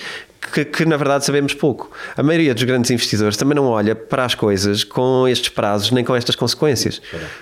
[0.52, 1.92] que, que, na verdade sabemos pouco.
[2.16, 6.04] A maioria dos grandes investidores também não olha para as coisas com estes prazos nem
[6.04, 7.02] com estas consequências.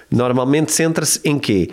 [0.09, 1.69] Normalmente centra-se em quê?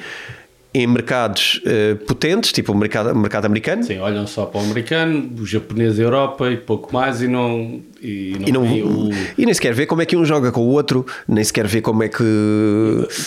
[0.72, 3.82] Em mercados uh, potentes, tipo o mercado, mercado americano.
[3.82, 7.80] Sim, olham só para o americano, o japonês, a Europa e pouco mais e não.
[8.02, 9.10] E, não, e, não, o...
[9.36, 11.80] e nem sequer vê como é que um joga com o outro, nem sequer vê
[11.80, 12.22] como é que.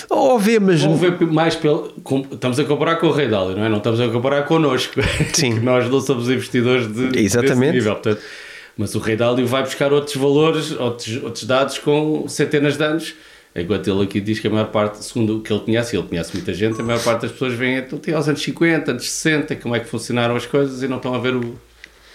[0.10, 0.84] Ou vê, mas.
[0.84, 1.92] Ou vê mais pelo.
[2.32, 3.70] Estamos a comparar com o Rei Dálio, não é?
[3.70, 5.02] Não estamos a comparar connosco.
[5.34, 5.60] Sim.
[5.62, 7.74] nós não somos investidores de, Exatamente.
[7.74, 7.94] nível.
[7.94, 8.22] Portanto,
[8.78, 13.16] mas o Rei Dálio vai buscar outros valores, outros, outros dados com centenas de anos
[13.54, 16.34] Enquanto ele aqui diz que a maior parte, segundo o que ele conhece, ele conhece
[16.34, 19.76] muita gente, a maior parte das pessoas vem então, aos anos 50, anos 60, como
[19.76, 21.60] é que funcionaram as coisas e não estão a ver o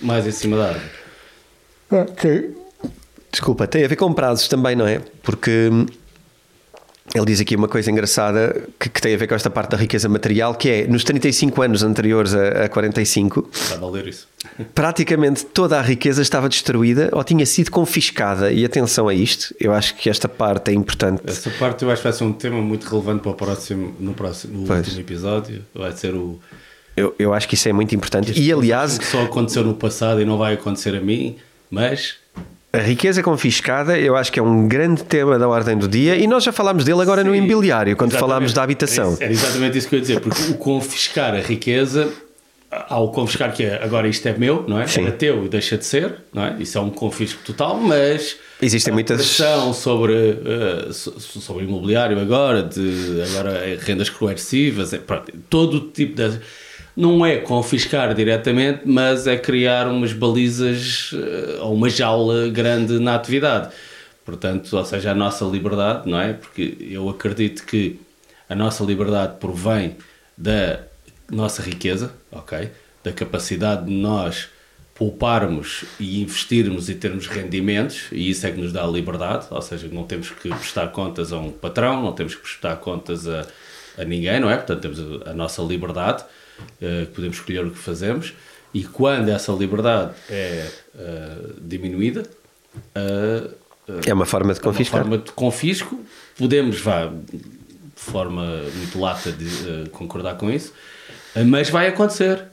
[0.00, 0.90] mais em cima da árvore.
[1.90, 2.56] Ok.
[3.30, 5.00] Desculpa, tem a ver com prazos também, não é?
[5.22, 5.86] Porque hum,
[7.14, 9.76] ele diz aqui uma coisa engraçada que, que, tem a ver com esta parte da
[9.76, 13.48] riqueza material, que é nos 35 anos anteriores a, a 45,
[13.90, 14.28] ler isso.
[14.74, 18.52] praticamente toda a riqueza estava destruída ou tinha sido confiscada.
[18.52, 21.22] E atenção a isto, eu acho que esta parte é importante.
[21.26, 24.12] Essa parte eu acho que vai ser um tema muito relevante para o próximo, no
[24.12, 25.64] próximo no último episódio.
[25.74, 26.40] Vai ser o.
[26.96, 28.38] Eu, eu acho que isso é muito importante.
[28.38, 28.98] e aliás.
[29.02, 31.36] Só aconteceu no passado e não vai acontecer a mim,
[31.70, 32.16] mas
[32.76, 36.26] a riqueza confiscada, eu acho que é um grande tema da ordem do dia e
[36.26, 39.16] nós já falámos dele agora Sim, no imobiliário, quando falámos da habitação.
[39.20, 42.12] É, exatamente isso que eu ia dizer, porque o confiscar a riqueza,
[42.70, 44.86] ao confiscar que é, agora isto é meu, não é?
[44.86, 45.02] Sim.
[45.02, 46.56] Era teu e deixa de ser, não é?
[46.58, 53.22] Isso é um confisco total, mas existem muitas pressão sobre uh, sobre imobiliário agora, de
[53.30, 56.40] agora é rendas coercivas, é, pronto, todo tipo de
[56.96, 63.14] não é confiscar diretamente, mas é criar umas balizas eh, ou uma jaula grande na
[63.14, 63.74] atividade.
[64.24, 66.32] Portanto, ou seja, a nossa liberdade, não é?
[66.32, 68.00] Porque eu acredito que
[68.48, 69.96] a nossa liberdade provém
[70.36, 70.80] da
[71.30, 72.70] nossa riqueza, ok?
[73.04, 74.48] Da capacidade de nós
[74.94, 79.60] pouparmos e investirmos e termos rendimentos, e isso é que nos dá a liberdade, ou
[79.60, 83.46] seja, não temos que prestar contas a um patrão, não temos que prestar contas a,
[83.98, 84.56] a ninguém, não é?
[84.56, 86.24] Portanto, temos a, a nossa liberdade
[86.58, 88.34] uh, podemos escolher o que fazemos,
[88.72, 92.24] e quando essa liberdade é uh, diminuída,
[92.96, 93.54] uh,
[94.04, 95.00] é uma forma de confiscar.
[95.00, 96.00] É uma forma de confisco,
[96.36, 97.40] podemos, vá, de
[97.94, 100.72] forma muito lata de concordar com isso,
[101.46, 102.44] mas vai acontecer.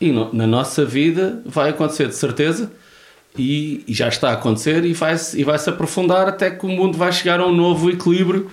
[0.00, 2.70] E no, na nossa vida vai acontecer de certeza.
[3.36, 6.68] E, e, já está a acontecer e vai-se e vai -se aprofundar até que o
[6.68, 8.48] mundo vai chegar a um novo equilíbrio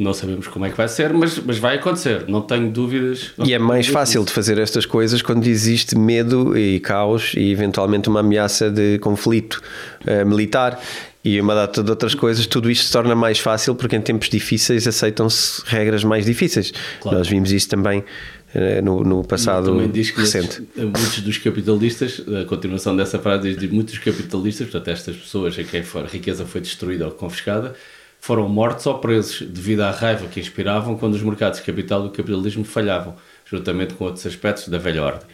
[0.00, 3.32] não sabemos como é que vai ser, mas, mas vai acontecer, não tenho dúvidas.
[3.36, 7.50] Não e é mais fácil de fazer estas coisas quando existe medo e caos e
[7.50, 9.60] eventualmente uma ameaça de conflito
[10.06, 10.80] uh, militar
[11.22, 14.30] e uma data de outras coisas, tudo isto se torna mais fácil porque em tempos
[14.30, 16.72] difíceis aceitam-se regras mais difíceis.
[17.00, 17.18] Claro.
[17.18, 19.76] Nós vimos isso também uh, no, no passado
[20.16, 20.62] recente.
[20.76, 25.80] muitos dos capitalistas, a continuação dessa frase diz muitos capitalistas, portanto estas pessoas a quem
[25.80, 27.74] a riqueza foi destruída ou confiscada,
[28.20, 32.10] foram mortos ou presos devido à raiva que inspiravam quando os mercados de capital do
[32.10, 35.26] capitalismo falhavam, juntamente com outros aspectos da velha ordem.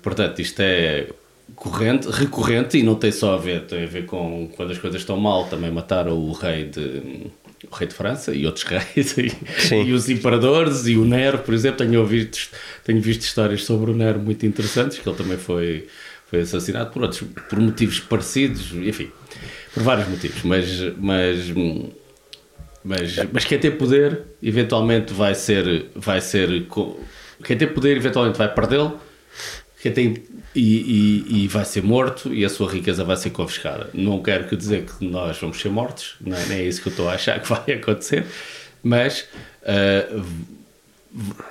[0.00, 1.08] Portanto, isto é
[1.54, 5.00] corrente, recorrente e não tem só a ver, tem a ver com quando as coisas
[5.00, 7.26] estão mal, também mataram o rei de
[7.68, 9.32] o rei de França e outros reis e,
[9.74, 12.38] e, os imperadores e o Nero, por exemplo, tenho ouvido,
[12.84, 15.86] tenho visto histórias sobre o Nero muito interessantes, que ele também foi
[16.30, 19.10] foi assassinado por outros por motivos parecidos, enfim,
[19.72, 21.50] por vários motivos, mas mas
[22.88, 26.66] mas, mas quem tem poder eventualmente vai ser, vai ser
[27.44, 28.98] Quem tem poder eventualmente vai perdê-lo,
[29.82, 30.24] quem tem
[30.54, 33.90] e, e, e, vai ser morto e a sua riqueza vai ser confiscada.
[33.92, 36.88] Não quero que dizer que nós vamos ser mortos, não é, nem é isso que
[36.88, 38.24] eu estou a achar que vai acontecer,
[38.82, 39.28] mas
[39.62, 40.24] uh,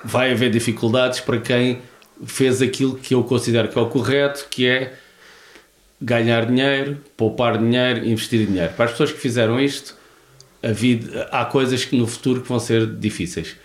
[0.03, 1.81] vai haver dificuldades para quem
[2.25, 4.93] fez aquilo que eu considero que é o correto, que é
[6.01, 8.73] ganhar dinheiro, poupar dinheiro, investir dinheiro.
[8.73, 9.95] Para as pessoas que fizeram isto,
[10.63, 13.55] vida, há coisas que no futuro que vão ser difíceis.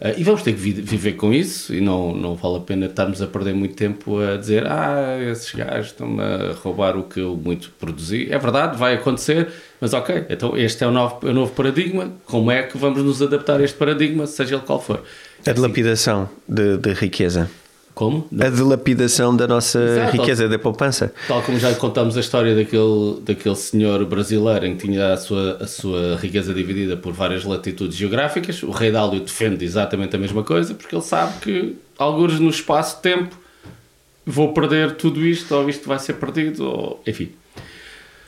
[0.00, 2.86] Uh, e vamos ter que vi viver com isso e não, não vale a pena
[2.86, 7.18] estarmos a perder muito tempo a dizer ah, esses gajos estão a roubar o que
[7.18, 8.28] eu muito produzi.
[8.30, 9.48] É verdade, vai acontecer,
[9.80, 12.12] mas ok, então este é o novo, o novo paradigma.
[12.26, 15.02] Como é que vamos nos adaptar a este paradigma, seja ele qual for?
[15.44, 17.50] A dilapidação de, de riqueza.
[17.98, 18.28] Como?
[18.40, 20.16] A dilapidação da nossa Exato.
[20.18, 21.12] riqueza, da poupança.
[21.26, 25.56] Tal como já contamos a história daquele, daquele senhor brasileiro em que tinha a sua,
[25.60, 30.44] a sua riqueza dividida por várias latitudes geográficas, o rei Dálio defende exatamente a mesma
[30.44, 33.36] coisa, porque ele sabe que, alguns no espaço-tempo,
[34.24, 37.32] vou perder tudo isto, ou isto vai ser perdido, ou enfim.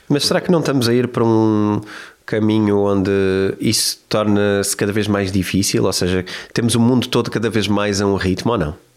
[0.09, 1.79] Mas será que não estamos a ir para um
[2.25, 3.09] caminho onde
[3.57, 5.85] isso torna-se cada vez mais difícil?
[5.85, 8.90] Ou seja, temos o mundo todo cada vez mais a um ritmo ou não?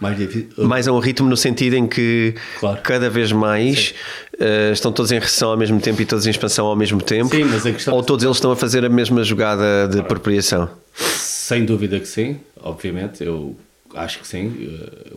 [0.00, 0.18] Mais,
[0.56, 2.80] mais a um ritmo no sentido em que claro.
[2.82, 3.94] cada vez mais
[4.34, 7.34] uh, estão todos em recessão ao mesmo tempo e todos em expansão ao mesmo tempo
[7.34, 10.00] sim, mas a questão ou todos eles estão a fazer a mesma jogada de claro.
[10.00, 13.56] apropriação sem dúvida que sim obviamente eu
[13.94, 15.16] acho que sim eh,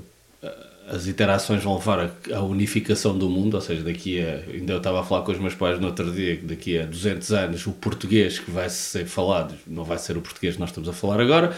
[0.91, 4.43] as interações vão levar à unificação do mundo, ou seja, daqui a.
[4.53, 6.85] Ainda eu estava a falar com os meus pais no outro dia que daqui a
[6.85, 10.69] 200 anos o português que vai ser falado não vai ser o português que nós
[10.69, 11.55] estamos a falar agora,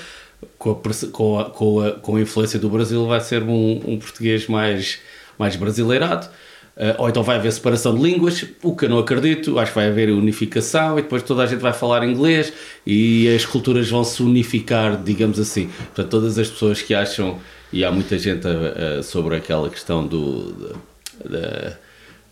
[0.58, 4.00] com a, com a, com a, com a influência do Brasil, vai ser um, um
[4.00, 5.00] português mais,
[5.38, 6.28] mais brasileirado.
[6.76, 9.60] Uh, ou então vai haver separação de línguas, o que eu não acredito.
[9.60, 12.52] Acho que vai haver unificação e depois toda a gente vai falar inglês
[12.86, 15.68] e as culturas vão se unificar, digamos assim.
[15.68, 17.40] Portanto, todas as pessoas que acham,
[17.72, 20.76] e há muita gente uh, sobre aquela questão do.
[21.24, 21.78] Da,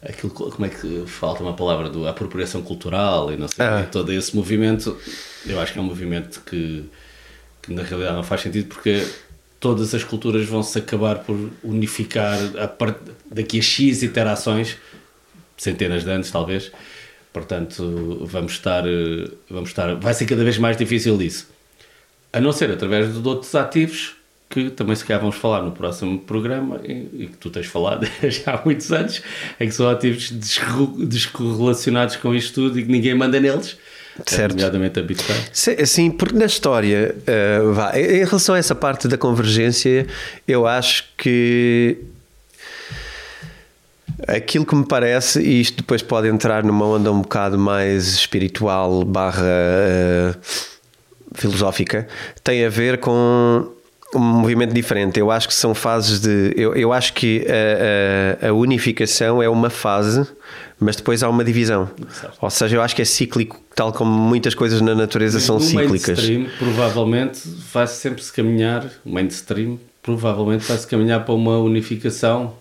[0.04, 3.88] aquilo, como é que falta uma palavra do apropriação cultural e não sei, ah.
[3.92, 4.98] todo esse movimento,
[5.46, 6.84] eu acho que é um movimento que
[7.62, 9.06] que na realidade não faz sentido porque
[9.60, 12.98] todas as culturas vão se acabar por unificar a part...
[13.32, 14.78] daqui a X interações,
[15.58, 16.72] centenas de anos talvez.
[17.32, 18.84] Portanto, vamos estar,
[19.50, 19.96] vamos estar.
[19.96, 21.48] Vai ser cada vez mais difícil isso.
[22.34, 24.16] A não ser através de outros ativos
[24.50, 28.06] que também se calhar vamos falar no próximo programa e, e que tu tens falado
[28.28, 29.22] já há muitos anos,
[29.58, 33.78] é que são ativos descorrelacionados com isto tudo e que ninguém manda neles
[34.26, 34.52] certo.
[34.54, 35.38] nomeadamente a Bitcoin.
[35.52, 40.08] Sim, porque na história, uh, vá, em relação a essa parte da convergência,
[40.48, 41.98] eu acho que
[44.28, 49.04] aquilo que me parece, e isto depois pode entrar numa onda um bocado mais espiritual
[49.04, 50.38] barra uh,
[51.34, 52.08] filosófica,
[52.44, 53.68] tem a ver com
[54.14, 55.20] um movimento diferente.
[55.20, 56.54] Eu acho que são fases de.
[56.56, 57.46] Eu, eu acho que
[58.42, 60.28] a, a, a unificação é uma fase
[60.82, 61.88] mas depois há uma divisão.
[62.10, 62.38] Certo.
[62.42, 66.18] Ou seja, eu acho que é cíclico, tal como muitas coisas na natureza são cíclicas.
[66.18, 67.42] O mainstream provavelmente
[67.72, 72.56] vai sempre se caminhar, o mainstream provavelmente vai se caminhar para uma unificação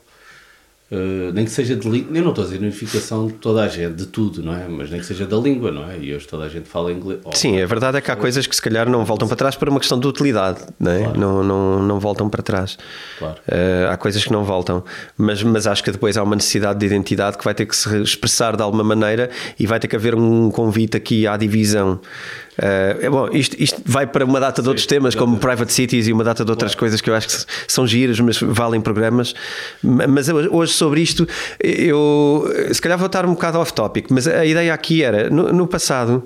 [0.90, 3.68] Uh, nem que seja de língua, eu não estou a dizer unificação de toda a
[3.68, 4.66] gente, de tudo, não é?
[4.66, 5.96] Mas nem que seja da língua, não é?
[5.96, 7.20] E hoje toda a gente fala inglês.
[7.22, 9.54] Oh, Sim, a verdade é que há coisas que se calhar não voltam para trás
[9.54, 11.04] por uma questão de utilidade, não é?
[11.04, 11.20] Claro.
[11.20, 12.76] Não, não, não voltam para trás.
[13.20, 13.36] Claro.
[13.46, 14.82] Uh, há coisas que não voltam,
[15.16, 17.96] mas, mas acho que depois há uma necessidade de identidade que vai ter que se
[18.02, 22.00] expressar de alguma maneira e vai ter que haver um convite aqui à divisão.
[22.58, 26.08] Uh, bom, isto, isto, vai para uma data de outros Sim, temas, como Private Cities
[26.08, 26.80] e uma data de outras claro.
[26.80, 29.34] coisas que eu acho que são giras, mas valem programas.
[29.82, 31.26] Mas hoje sobre isto,
[31.62, 35.66] eu se calhar vou estar um bocado off-topic, mas a ideia aqui era, no, no
[35.66, 36.24] passado,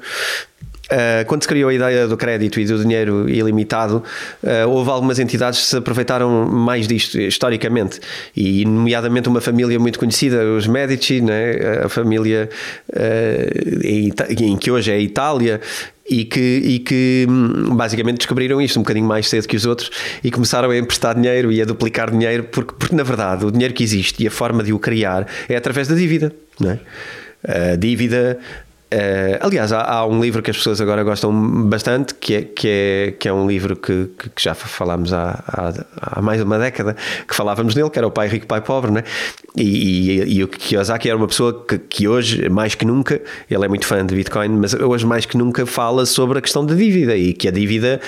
[0.84, 4.02] Uh, quando se criou a ideia do crédito e do dinheiro ilimitado,
[4.42, 8.00] uh, houve algumas entidades que se aproveitaram mais disto, historicamente,
[8.36, 11.82] e nomeadamente uma família muito conhecida, os Medici, né?
[11.84, 12.50] a família
[12.90, 15.60] uh, em que hoje é a Itália,
[16.08, 19.90] e que, e que hum, basicamente descobriram isto um bocadinho mais cedo que os outros
[20.22, 23.72] e começaram a emprestar dinheiro e a duplicar dinheiro, porque, porque na verdade o dinheiro
[23.72, 26.30] que existe e a forma de o criar é através da dívida.
[26.60, 26.78] Não é?
[27.46, 28.38] A dívida
[28.94, 31.32] Uh, aliás, há, há, um livro que as pessoas agora gostam
[31.64, 35.72] bastante, que é, que é, que é um livro que, que já falámos há, há,
[36.00, 36.94] há, mais de uma década,
[37.26, 39.02] que falávamos nele, que era o Pai Rico, Pai Pobre, né?
[39.56, 43.20] e, e, e o Kiyosaki era uma pessoa que, que, hoje, mais que nunca,
[43.50, 46.64] ele é muito fã de Bitcoin, mas hoje mais que nunca fala sobre a questão
[46.64, 48.00] da dívida e que a dívida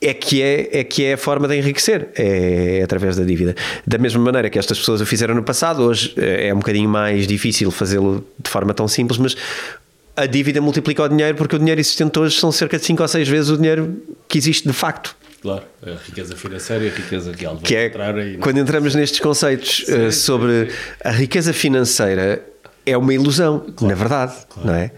[0.00, 3.54] é que é, é que é a forma de enriquecer, é, é, através da dívida.
[3.86, 7.28] Da mesma maneira que estas pessoas o fizeram no passado, hoje é um bocadinho mais
[7.28, 9.36] difícil fazê-lo de forma tão simples, mas
[10.16, 13.08] a dívida multiplica o dinheiro porque o dinheiro existente hoje são cerca de 5 ou
[13.08, 15.14] 6 vezes o dinheiro que existe de facto.
[15.42, 17.56] Claro, a riqueza financeira e a riqueza real.
[17.58, 20.76] Que é, aí, quando entramos nestes conceitos sim, uh, sobre sim.
[21.04, 22.42] a riqueza financeira,
[22.84, 24.68] é uma ilusão, claro, na verdade, claro.
[24.68, 24.90] não é?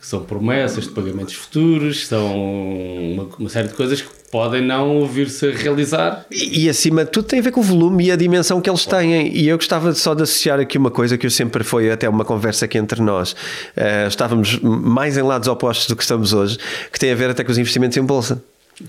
[0.00, 5.48] São promessas de pagamentos futuros, são uma, uma série de coisas que podem não vir-se
[5.48, 6.24] a realizar.
[6.30, 8.70] E, e, acima de tudo tem a ver com o volume e a dimensão que
[8.70, 9.36] eles têm.
[9.36, 12.24] E eu gostava só de associar aqui uma coisa que eu sempre foi até uma
[12.24, 13.32] conversa aqui entre nós.
[13.32, 16.58] Uh, estávamos mais em lados opostos do que estamos hoje,
[16.92, 18.42] que tem a ver até com os investimentos em bolsa.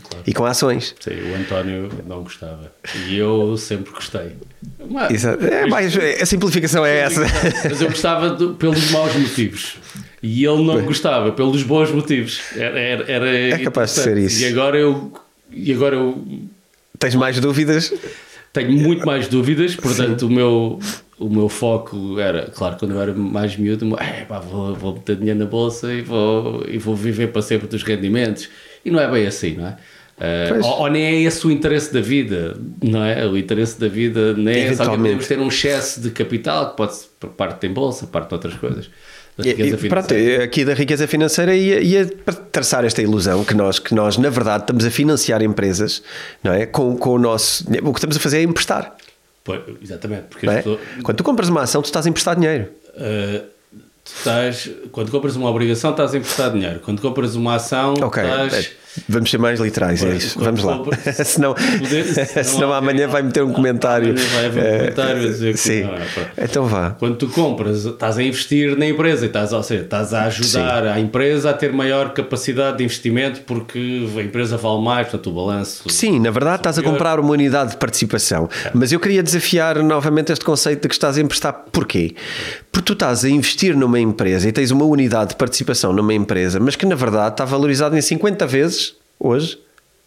[0.09, 0.23] Claro.
[0.25, 0.95] E com ações.
[1.01, 2.71] Sim, o António não gostava.
[3.07, 4.37] E eu sempre gostei.
[4.89, 7.21] Mas, é, mais, a simplificação é essa.
[7.69, 9.75] Mas eu gostava de, pelos maus motivos.
[10.23, 12.41] E ele não gostava pelos bons motivos.
[12.55, 14.43] Era, era, era é capaz de ser isso.
[14.43, 15.11] E agora eu
[15.51, 16.23] e agora eu.
[16.97, 17.93] Tens mais dúvidas?
[18.53, 20.77] Tenho muito mais dúvidas, portanto, o meu,
[21.17, 25.15] o meu foco era, claro, quando eu era mais miúdo, é, pá, vou, vou meter
[25.15, 28.49] dinheiro na bolsa e vou, e vou viver para sempre dos rendimentos.
[28.83, 29.77] E não é bem assim, não é?
[30.17, 33.25] Uh, ou, ou, nem é esse o interesse da vida, não é?
[33.25, 36.77] O interesse da vida nem é só que podemos ter um excesso de capital que
[36.77, 36.93] pode
[37.35, 38.89] parte em bolsa, parte de outras coisas
[39.41, 40.07] da riqueza financeira.
[40.07, 42.05] Pronto, aqui da riqueza financeira ia, ia
[42.51, 46.01] traçar esta ilusão que nós, que nós, na verdade, estamos a financiar empresas
[46.43, 46.65] não é?
[46.65, 47.63] com, com o nosso.
[47.83, 48.95] O que estamos a fazer é emprestar.
[49.43, 50.23] Pois, exatamente.
[50.29, 50.57] Porque é?
[50.57, 50.79] pessoas...
[51.03, 52.67] Quando tu compras uma ação, tu estás a emprestar dinheiro.
[52.95, 53.43] Uh,
[54.05, 56.79] estás, quando compras uma obrigação, estás a emprestar dinheiro.
[56.79, 58.23] Quando compras uma ação, okay.
[58.23, 58.80] estás é.
[59.07, 60.37] Vamos ser mais literais, é isso.
[60.37, 60.81] Vamos lá.
[61.23, 62.03] senão, poder,
[62.43, 64.13] senão, amanhã vai meter um comentário.
[64.33, 65.83] Vai haver um eh, comentário a dizer que Sim.
[65.83, 65.95] Não,
[66.37, 66.91] então vá.
[66.91, 70.89] Quando tu compras, estás a investir na empresa, estás, ou seja, estás a ajudar Sim.
[70.89, 75.33] a empresa a ter maior capacidade de investimento porque a empresa vale mais, portanto o
[75.33, 75.89] balanço.
[75.89, 78.49] Sim, na verdade estás a comprar uma unidade de participação.
[78.65, 78.71] É.
[78.73, 81.65] Mas eu queria desafiar novamente este conceito de que estás a emprestar.
[81.71, 82.13] Porquê?
[82.71, 86.59] Porque tu estás a investir numa empresa e tens uma unidade de participação numa empresa,
[86.59, 88.80] mas que na verdade está valorizada em 50 vezes
[89.21, 89.57] hoje,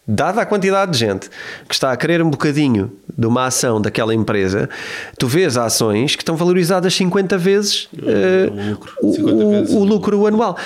[0.07, 1.29] dada a quantidade de gente
[1.67, 4.69] que está a querer um bocadinho de uma ação daquela empresa,
[5.17, 9.83] tu vês ações que estão valorizadas 50 vezes, uh, o, lucro, 50 o, vezes o,
[9.83, 10.57] lucro anual.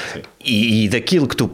[0.43, 1.50] E, e, daquilo que tu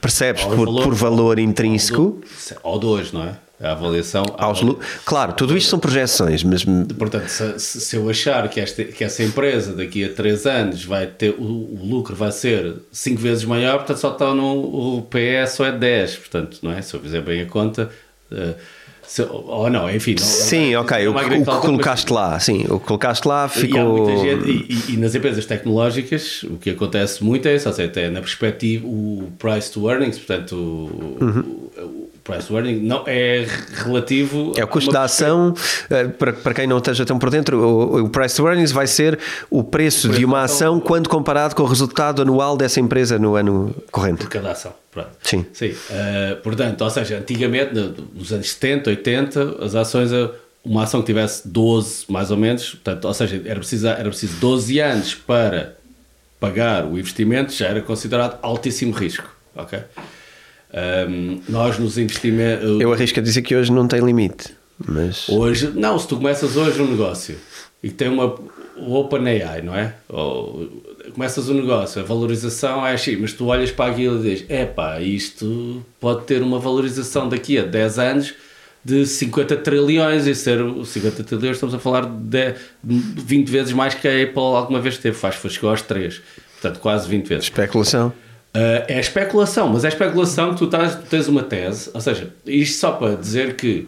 [0.00, 2.20] percebes por valor, por valor intrínseco.
[2.62, 3.36] Ou dois, não é?
[3.58, 4.22] A avaliação.
[4.36, 4.60] Aos,
[5.04, 6.62] claro, tudo isto são projeções, mas.
[6.98, 11.06] Portanto, se, se, eu achar que, esta, que essa empresa daqui a 3 anos vai
[11.06, 11.30] ter.
[11.30, 14.98] O, o lucro vai ser 5 vezes maior, portanto só está no.
[14.98, 16.82] O PS ou é 10, portanto, não é?
[16.82, 17.90] Se eu fizer bem a conta.
[18.30, 18.54] Uh,
[19.06, 20.16] se, ou não, enfim.
[20.18, 21.08] Não, sim, não, ok.
[21.08, 24.10] O, o que colocaste lá, sim, o que colocaste lá ficou.
[24.10, 27.88] E, gente, e, e, nas empresas tecnológicas, o que acontece muito é isso, ou seja,
[27.88, 31.70] até na perspectiva, o price to earnings, portanto, uhum.
[31.78, 33.46] o, price earning não é
[33.84, 35.54] relativo é o custo da ação
[35.88, 38.86] eh, para, para quem não esteja tão por dentro o, o price to earnings vai
[38.86, 39.18] ser
[39.48, 43.18] o preço, o preço de uma ação quando comparado com o resultado anual dessa empresa
[43.18, 45.10] no ano corrente por cada ação Pronto.
[45.22, 45.68] sim, sim.
[45.70, 47.74] Uh, portanto ou seja antigamente
[48.14, 50.10] nos anos 70 80 as ações
[50.64, 54.36] uma ação que tivesse 12 mais ou menos portanto ou seja era preciso era preciso
[54.40, 55.76] 12 anos para
[56.40, 59.80] pagar o investimento já era considerado altíssimo risco ok
[60.72, 62.80] um, nós nos investimentos.
[62.80, 64.54] Eu arrisco a dizer que hoje não tem limite.
[64.84, 65.28] Mas...
[65.28, 67.36] Hoje, não, se tu começas hoje um negócio
[67.82, 68.34] e tem uma
[68.76, 69.94] o OpenAI, não é?
[70.08, 70.68] Ou,
[71.12, 75.00] começas um negócio, a valorização é assim, mas tu olhas para aquilo e dizes: epá,
[75.00, 78.34] isto pode ter uma valorização daqui a 10 anos
[78.84, 82.54] de 50 trilhões e ser 50 trilhões, estamos a falar de
[82.84, 86.20] 20 vezes mais que a Apple alguma vez teve, faz, foi chegou aos 3,
[86.60, 87.44] portanto, quase 20 vezes.
[87.44, 88.12] Especulação.
[88.56, 90.70] Uh, é especulação, mas é especulação que tu,
[91.10, 93.86] tens uma tese, ou seja, isto só para dizer que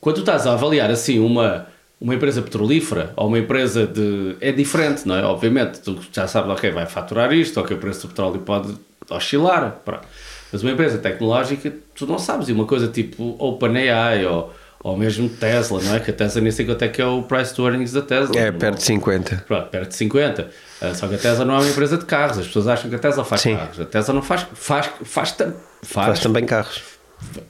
[0.00, 1.68] quando tu estás a avaliar assim uma,
[2.00, 4.36] uma empresa petrolífera ou uma empresa de.
[4.40, 5.22] é diferente, não é?
[5.22, 8.74] Obviamente, tu já sabes, ok, vai faturar isto, ok, o preço do petróleo pode
[9.08, 10.08] oscilar, pronto.
[10.50, 14.52] mas uma empresa tecnológica, tu não sabes, e uma coisa tipo OpenAI ou
[14.82, 16.00] ou mesmo Tesla, não é?
[16.00, 18.38] Que a Tesla nem sei quanto é que é o price to earnings da Tesla.
[18.38, 19.44] É, perto de 50.
[19.46, 20.42] Pronto, perto de 50.
[20.42, 22.38] Uh, só que a Tesla não é uma empresa de carros.
[22.38, 23.56] As pessoas acham que a Tesla faz Sim.
[23.56, 23.80] carros.
[23.80, 24.46] A Tesla não faz.
[24.54, 26.82] Faz, faz, faz, faz também carros.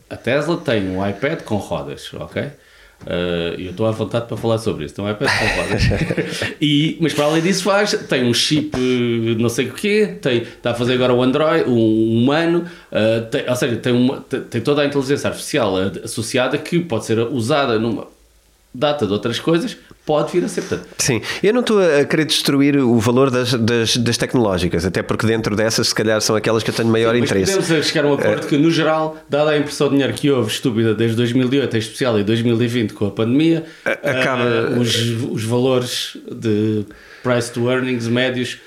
[0.09, 2.51] A Tesla tem um iPad com rodas, ok?
[3.03, 4.95] Uh, eu estou à vontade para falar sobre isso.
[4.95, 6.55] IPad com rodas.
[6.61, 8.77] e, mas para além disso faz, tem um chip
[9.39, 13.49] não sei o quê, tem, está a fazer agora o Android, um humano, uh, tem,
[13.49, 18.07] ou seja, tem, uma, tem toda a inteligência artificial associada que pode ser usada numa
[18.73, 20.63] data de outras coisas pode vir a ser.
[20.63, 25.03] Portanto, Sim, eu não estou a querer destruir o valor das, das, das, tecnológicas, até
[25.03, 27.57] porque dentro dessas, se calhar, são aquelas que eu tenho maior sim, interesse.
[27.57, 30.31] Podemos chegar a um acordo uh, que, no geral, dada a impressão de dinheiro que
[30.31, 34.45] houve estúpida desde 2008, em especial em 2020 com a pandemia, acaba...
[34.45, 34.97] Uh, os,
[35.31, 36.85] os valores de
[37.23, 38.59] price to earnings médios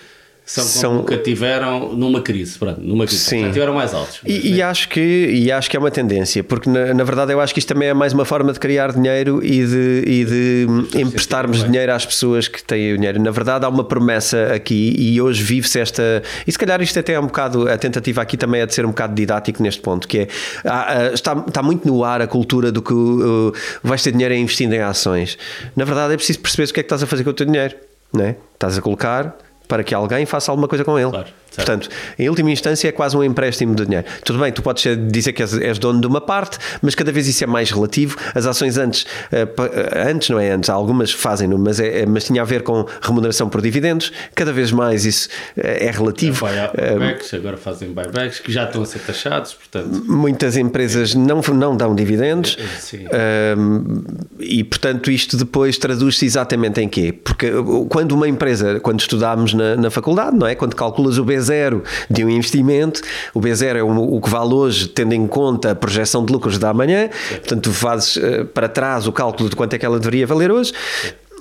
[0.45, 3.23] são, são nunca tiveram numa crise, pronto, numa crise.
[3.23, 3.43] Sim.
[3.45, 4.19] Tiveram mais altos.
[4.25, 7.39] E, e, acho que, e acho que é uma tendência, porque na, na, verdade eu
[7.39, 10.99] acho que isto também é mais uma forma de criar dinheiro e de, e de
[10.99, 13.21] emprestarmos dinheiro às pessoas que têm o dinheiro.
[13.21, 16.21] Na verdade há uma promessa aqui e hoje vive-se esta.
[16.45, 17.69] E se calhar isto até é um bocado.
[17.69, 20.27] A tentativa aqui também é de ser um bocado didático neste ponto, que é.
[20.65, 24.73] Há, está, está muito no ar a cultura do que uh, vais ter dinheiro investindo
[24.73, 25.37] em ações.
[25.73, 27.45] Na verdade é preciso perceber o que é que estás a fazer com o teu
[27.45, 27.75] dinheiro.
[28.11, 28.35] Não é?
[28.53, 29.35] Estás a colocar
[29.67, 31.09] para que alguém faça alguma coisa com ele.
[31.09, 31.27] Claro.
[31.55, 34.07] Portanto, em última instância é quase um empréstimo de dinheiro.
[34.23, 37.27] Tudo bem, tu podes dizer que és, és, dono de uma parte, mas cada vez
[37.27, 38.17] isso é mais relativo.
[38.33, 42.41] As ações antes, uh, antes não é antes, algumas fazem-no, mas, é, é, mas tinha
[42.41, 44.11] a ver com remuneração por dividendos.
[44.33, 46.47] Cada vez mais isso é, é relativo.
[46.47, 50.03] É, buybacks, agora fazem buybacks que já estão a ser taxados, portanto.
[50.07, 52.57] Muitas empresas não, não dão dividendos
[52.93, 54.03] uh,
[54.39, 57.13] e, portanto, isto depois traduz-se exatamente em quê?
[57.13, 57.51] Porque
[57.89, 60.55] quando uma empresa, quando estudámos na, na faculdade, não é?
[60.55, 63.01] Quando calculas o BZ B0 de um investimento.
[63.33, 66.69] O B0 é o, que vale hoje, tendo em conta a projeção de lucros da
[66.69, 67.09] amanhã.
[67.29, 70.51] Portanto, tu fazes uh, para trás o cálculo de quanto é que ela deveria valer
[70.51, 70.73] hoje.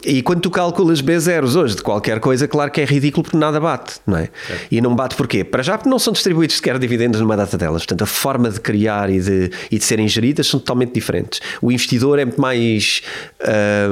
[0.04, 3.60] E quando tu calculas B0s hoje de qualquer coisa, claro que é ridículo porque nada
[3.60, 4.24] bate, não é?
[4.24, 4.30] é?
[4.68, 5.44] E não bate porquê?
[5.44, 7.82] Para já porque não são distribuídos sequer dividendos numa data delas.
[7.82, 11.40] Portanto, a forma de criar e de, e de serem geridas são totalmente diferentes.
[11.60, 13.00] O investidor é muito mais.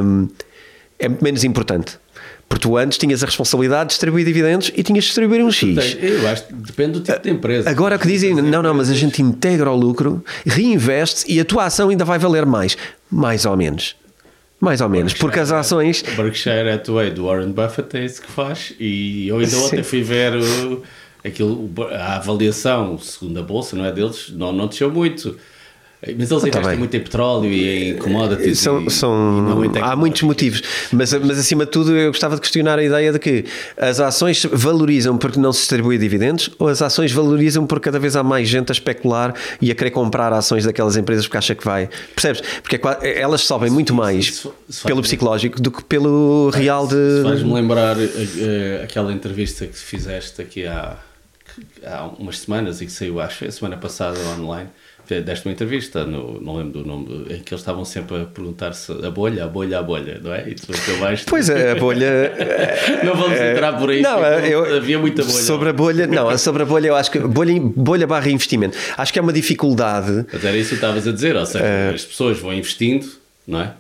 [0.03, 0.29] Um,
[0.99, 1.97] é muito menos importante.
[2.51, 5.97] Porque tu antes tinhas a responsabilidade de distribuir dividendos e tinhas de distribuir um X.
[6.01, 7.71] Eu acho que depende do tipo de empresa.
[7.71, 11.45] Agora o que dizem, não, não, mas a gente integra o lucro, reinveste e a
[11.45, 12.77] tua ação ainda vai valer mais.
[13.09, 13.95] Mais ou menos.
[14.59, 16.03] Mais ou menos, porque as ações.
[16.17, 18.75] Berkshire Hathaway do Warren Buffett é isso que faz.
[18.81, 20.83] E eu ainda ontem fui ver o,
[21.25, 25.39] aquilo, a avaliação, segundo a bolsa, não é deles, não, não desceu muito.
[26.03, 28.59] Mas eles investem muito em petróleo e em commodities.
[28.59, 32.41] São, e, são, e há muitos motivos, mas, mas acima de tudo eu gostava de
[32.41, 33.45] questionar a ideia de que
[33.77, 38.17] as ações valorizam porque não se distribui dividendos ou as ações valorizam porque cada vez
[38.17, 41.65] há mais gente a especular e a querer comprar ações daquelas empresas porque acha que
[41.65, 41.91] vai.
[42.15, 42.43] Percebes?
[42.63, 47.23] Porque é elas sobem muito mais isso, isso pelo psicológico do que pelo real de.
[47.23, 50.97] Faz-me lembrar uh, aquela entrevista que fizeste aqui há,
[51.85, 54.71] há umas semanas e que saiu, acho, a semana passada online
[55.19, 58.93] deste uma entrevista, no, não lembro do nome, em que eles estavam sempre a perguntar-se
[59.05, 60.49] a bolha, a bolha, a bolha, não é?
[60.49, 61.27] E tu acabaste.
[61.27, 62.33] Pois é, a bolha.
[63.03, 65.35] não vamos é, entrar por aí, não, eu, havia muita bolha.
[65.35, 68.77] Sobre a bolha, não, sobre a bolha, eu acho que bolha, bolha barra investimento.
[68.97, 70.27] Acho que é uma dificuldade.
[70.33, 73.07] Mas era isso que estavas a dizer, ou seja, uh, as pessoas vão investindo,
[73.47, 73.73] não é?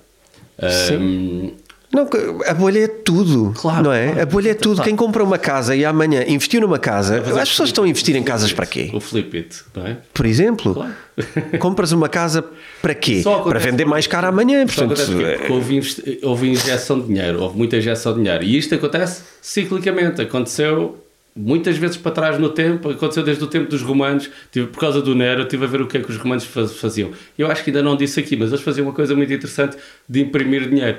[0.68, 0.96] Sim.
[0.96, 1.52] Um,
[1.93, 2.09] não,
[2.47, 4.07] a bolha é tudo, claro, não é?
[4.07, 4.76] Claro, a bolha é tudo.
[4.76, 4.88] Claro.
[4.88, 8.22] Quem compra uma casa e amanhã investiu numa casa, as pessoas estão a investir em
[8.22, 8.91] casas para quê?
[8.95, 9.97] O flip it, não é?
[10.14, 10.93] Por exemplo, claro.
[11.59, 12.45] compras uma casa
[12.80, 13.22] para quê?
[13.24, 14.64] Para vender mais caro amanhã.
[14.66, 15.80] Portanto, porque houve,
[16.22, 18.45] houve injeção de dinheiro, houve muita injeção de dinheiro.
[18.45, 20.22] E isto acontece ciclicamente.
[20.22, 20.97] Aconteceu
[21.34, 25.01] muitas vezes para trás no tempo, aconteceu desde o tempo dos romanos, tive, por causa
[25.01, 27.11] do Nero, estive a ver o que é que os romanos faziam.
[27.38, 29.76] Eu acho que ainda não disse aqui, mas eles faziam uma coisa muito interessante
[30.09, 30.99] de imprimir dinheiro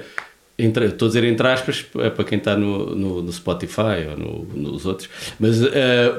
[0.62, 4.18] entre, estou a dizer entre aspas é para quem está no, no, no Spotify ou
[4.18, 5.10] no, nos outros,
[5.40, 5.68] mas uh,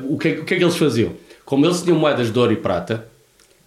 [0.08, 1.12] o, que é, o que é que eles faziam?
[1.44, 3.06] Como eles tinham moedas de ouro e prata,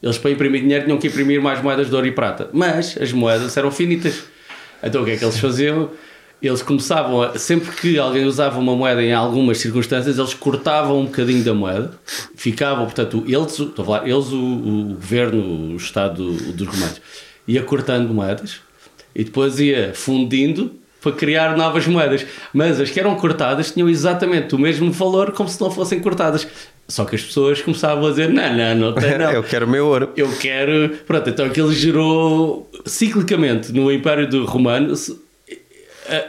[0.02, 3.12] eles para imprimir dinheiro tinham que imprimir mais moedas de ouro e prata, mas as
[3.12, 4.24] moedas eram finitas.
[4.84, 5.90] Então o que é que eles faziam?
[6.42, 11.06] Eles começavam a, sempre que alguém usava uma moeda em algumas circunstâncias, eles cortavam um
[11.06, 11.92] bocadinho da moeda,
[12.36, 17.02] ficavam, portanto, eles, estou a falar, eles, o, o governo, o Estado dos romanos,
[17.48, 18.60] ia cortando moedas,
[19.16, 22.26] e depois ia fundindo para criar novas moedas.
[22.52, 26.48] Mas as que eram cortadas tinham exatamente o mesmo valor como se não fossem cortadas.
[26.88, 29.32] Só que as pessoas começavam a dizer: não, não, não tem, não.
[29.32, 30.10] Eu quero o meu ouro.
[30.16, 30.90] Eu quero.
[31.06, 34.94] Pronto, então aquilo gerou ciclicamente no Império do Romano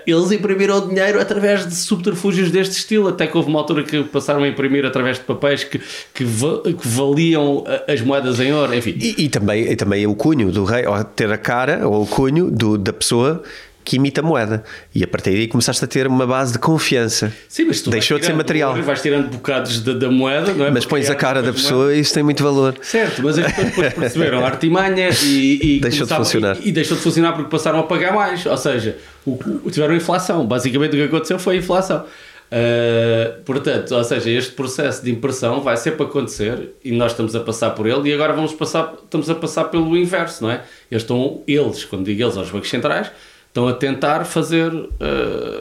[0.06, 4.42] eles imprimiram dinheiro através de subterfúgios deste estilo, até que houve uma altura que passaram
[4.42, 8.96] a imprimir através de papéis que, que, que valiam eh, as moedas em ouro, enfim.
[9.00, 12.06] E, e, também, e também o cunho do rei, ou ter a cara ou o
[12.06, 13.42] cunho do, da pessoa
[13.86, 14.64] que imita a moeda.
[14.92, 17.32] E a partir daí começaste a ter uma base de confiança.
[17.48, 18.74] Sim, mas tu deixou de ser material.
[18.82, 20.70] Vais tirando bocados da, da moeda, não é?
[20.70, 22.76] Mas pões a cara da pessoa e isso tem muito valor.
[22.82, 26.56] Certo, mas depois perceberam a artimanha e, e deixou de funcionar.
[26.60, 28.44] E, e, deixou de funcionar porque passaram a pagar mais.
[28.44, 30.44] Ou seja, o, o, tiveram inflação.
[30.44, 32.04] Basicamente o que aconteceu foi a inflação.
[32.46, 37.40] Uh, portanto, ou seja, este processo de impressão vai sempre acontecer e nós estamos a
[37.40, 40.62] passar por ele e agora vamos passar, estamos a passar pelo inverso, não é?
[40.88, 43.10] Eles estão, eles, quando digo eles, aos bancos centrais,
[43.56, 44.90] estão a tentar fazer, uh,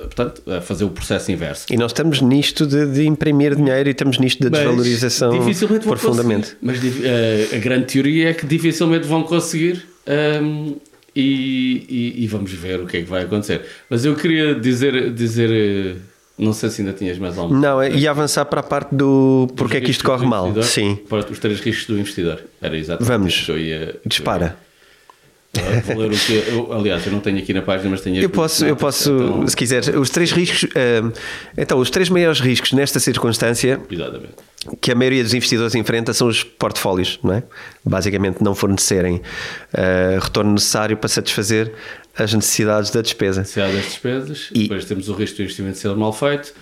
[0.02, 1.66] portanto, a fazer o processo inverso.
[1.72, 6.58] E nós estamos nisto de, de imprimir dinheiro e estamos nisto da desvalorização dificilmente profundamente.
[6.62, 10.76] Mas uh, a grande teoria é que dificilmente vão conseguir um, ehm,
[11.16, 11.86] e,
[12.18, 13.62] e, e, vamos ver o que é que vai acontecer.
[13.90, 15.96] Mas eu queria dizer, dizer
[16.38, 19.78] Não sei se ainda tinhas mais alguma Não, ia avançar para a parte do porque
[19.78, 20.54] é que isto corre mal.
[20.62, 21.00] Sim.
[21.08, 22.42] Para os três riscos do investidor.
[22.62, 23.34] Era exatamente Vamos.
[23.34, 23.96] isso que eu ia.
[24.06, 24.65] Dispara.
[25.86, 28.30] Vou ler o que eu- aliás, eu não tenho aqui na página, mas tenho Eu
[28.30, 30.70] posso, eu posso, Então, se quiseres, os três riscos.
[30.76, 31.02] eh,
[31.58, 34.34] então, os três maiores riscos nesta circunstância Exatamente.
[34.82, 37.44] que a maioria dos investidores enfrenta são os portfólios, não é?
[37.84, 39.22] Basicamente, não fornecerem
[39.74, 41.72] eh, retorno necessário para satisfazer
[42.18, 43.42] as necessidades da despesa.
[43.42, 46.54] Há das despesas, E- depois temos o risco do investimento ser mal feito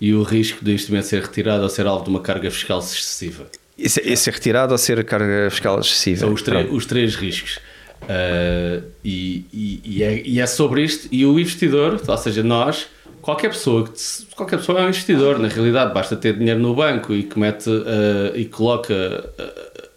[0.00, 3.46] e o risco do investimento ser retirado ou ser alvo de uma carga fiscal excessiva.
[3.78, 6.20] Esse, esse é retirado ou ser carga fiscal excessiva?
[6.20, 6.42] São os,
[6.72, 7.58] os três riscos.
[8.02, 11.08] Ah, e, e- e é, e é sobre isto.
[11.10, 12.86] E o investidor, ou seja, nós,
[13.22, 13.88] qualquer pessoa,
[14.34, 17.68] qualquer pessoa é um investidor, na realidade, basta ter dinheiro no banco e que mete
[17.70, 18.94] ah, e coloca
[19.38, 19.52] ah,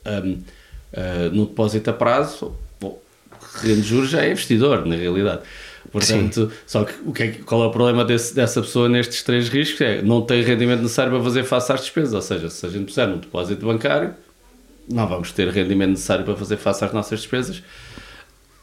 [0.05, 0.21] ah,
[0.95, 2.99] ah, no depósito a prazo, bom,
[3.61, 5.41] rende juros já é investidor, na realidade.
[5.91, 9.49] Portanto, só que, o que, é qual é o problema desse- dessa pessoa nestes três
[9.49, 9.81] riscos?
[9.81, 12.13] É não tem rendimento necessário para fazer face às despesas.
[12.13, 14.13] Ou seja, se a gente puser num depósito bancário,
[14.87, 17.63] não vamos ter rendimento necessário para fazer face às nossas despesas.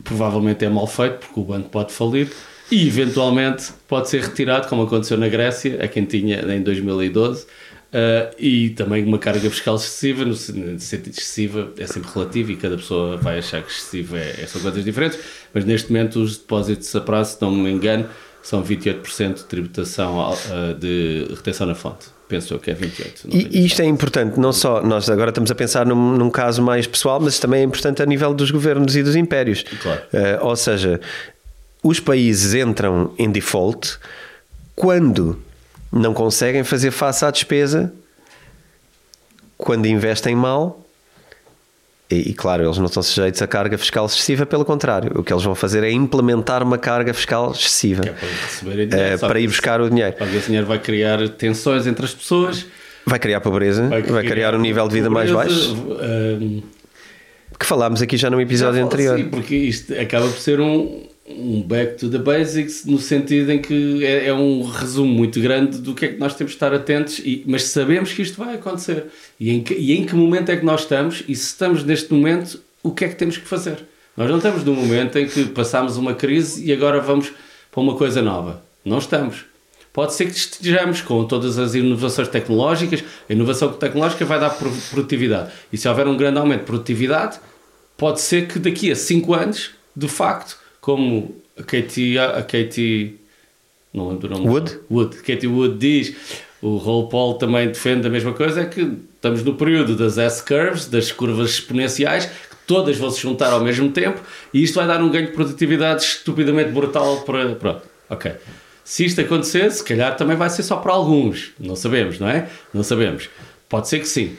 [0.07, 2.31] Provavelmente é mal feito, porque o banco pode falir
[2.71, 7.47] e, eventualmente, pode ser retirado, como aconteceu na Grécia, a quem tinha em 2012.
[7.93, 12.51] ah, e também uma carga fiscal excessiva, no sen- no sentido excessiva é sempre relativo
[12.53, 15.19] e cada pessoa vai achar que excessivo é, é- são coisas diferentes,
[15.55, 18.07] mas neste momento os depósitos a prazo, se não me engano,
[18.43, 22.16] são 28% de tributação ah, de retenção na fonte.
[22.29, 23.25] Penso eu que é 28%.
[23.25, 26.17] não tenho E, e isto é importante, não só nós agora estamos a pensar num,
[26.17, 29.65] num caso mais pessoal, mas também é importante a nível dos governos e dos impérios.
[29.81, 30.03] Claro.
[30.13, 31.01] Eh, ou seja,
[31.83, 33.99] os países entram em default
[34.75, 35.41] quando
[35.93, 37.93] não conseguem fazer face à despesa,
[39.57, 40.86] quando investem mal.
[42.09, 45.33] E, e, claro, eles não estão sujeitos a carga fiscal excessiva, pelo contrário, o que
[45.33, 48.13] eles vão fazer é implementar uma carga fiscal excessiva é
[48.65, 50.13] para eh, dinheiro, só para ir buscar o dinheiro.
[50.13, 52.67] Para esse dinheiro vai criar tensões entre as pessoas,
[53.09, 55.75] Vai criar pobreza, vai, criar um nível de vida mais pobreza, baixo.
[56.41, 56.63] hum,
[57.59, 59.15] que falámos aqui já no episódio já anterior.
[59.15, 63.61] assim, porque isto acaba por ser um, um back to the basics, no sentido em
[63.61, 66.73] que é, é um resumo muito grande do que é que nós temos de estar
[66.73, 69.07] atentos, e, mas sabemos que isto vai acontecer.
[69.39, 72.13] E em, que, e em que momento é que nós estamos, e se estamos neste
[72.13, 73.85] momento, o que é que temos que fazer?
[74.17, 77.33] Nós não estamos num momento em que passámos uma crise e agora vamos
[77.71, 78.63] para uma coisa nova.
[78.85, 79.45] Não estamos.
[79.93, 84.71] Pode ser que estejamos com todas as inovações tecnológicas, a inovação tecnológica vai dar pro-
[84.91, 85.51] produtividade.
[85.73, 87.39] E se houver um grande aumento de produtividade,
[87.97, 93.19] pode ser que daqui a 5 anos, de facto, como a Katie, a Katie
[93.93, 94.79] não lembro o nome Wood?
[94.89, 96.15] Wood, Katie Wood diz,
[96.63, 100.87] o Roll Paul também defende a mesma coisa, é que estamos no período das S-curves,
[100.87, 104.21] das curvas exponenciais, que todas vão se juntar ao mesmo tempo
[104.55, 107.57] e isto vai dar um ganho de produtividade estupidamente brutal para.
[107.57, 108.35] Pronto, ok.
[108.85, 112.49] Se isto acontecer, se calhar também vai ser só para alguns, não sabemos, não é?
[112.73, 113.29] Não sabemos.
[113.69, 114.37] Pode ser que sim.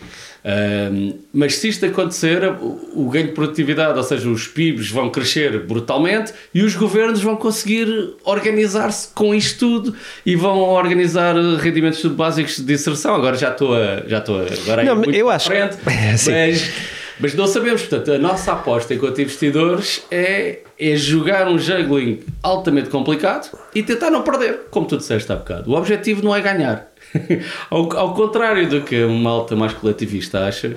[1.34, 5.60] Mas se isto acontecer, o, o ganho de produtividade, ou seja, os PIBs vão crescer
[5.66, 7.88] brutalmente e os governos vão conseguir
[8.24, 13.16] organizar-se com isto tudo e vão organizar rendimentos básicos de inserção.
[13.16, 14.04] Agora já estou a.
[14.08, 15.76] Já estou a agora Não, é muito eu acho- frente,
[16.18, 16.32] Sim.
[16.32, 16.72] mas,
[17.20, 17.82] mas não sabemos.
[17.82, 24.10] Portanto, a nossa aposta enquanto investidores é, é jogar um juggling altamente complicado e tentar
[24.10, 25.70] não perder, como tu disseste há bocado.
[25.72, 26.88] O objetivo não é ganhar.
[27.70, 30.76] ao, ao contrário do que uma malta mais coletivista acha,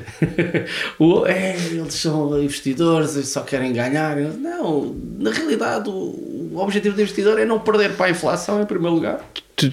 [0.99, 4.17] o, é, eles são investidores e só querem ganhar.
[4.17, 8.67] Não, na realidade, o, o objetivo do investidor é não perder para a inflação em
[8.67, 9.21] primeiro lugar.
[9.57, 9.73] Tu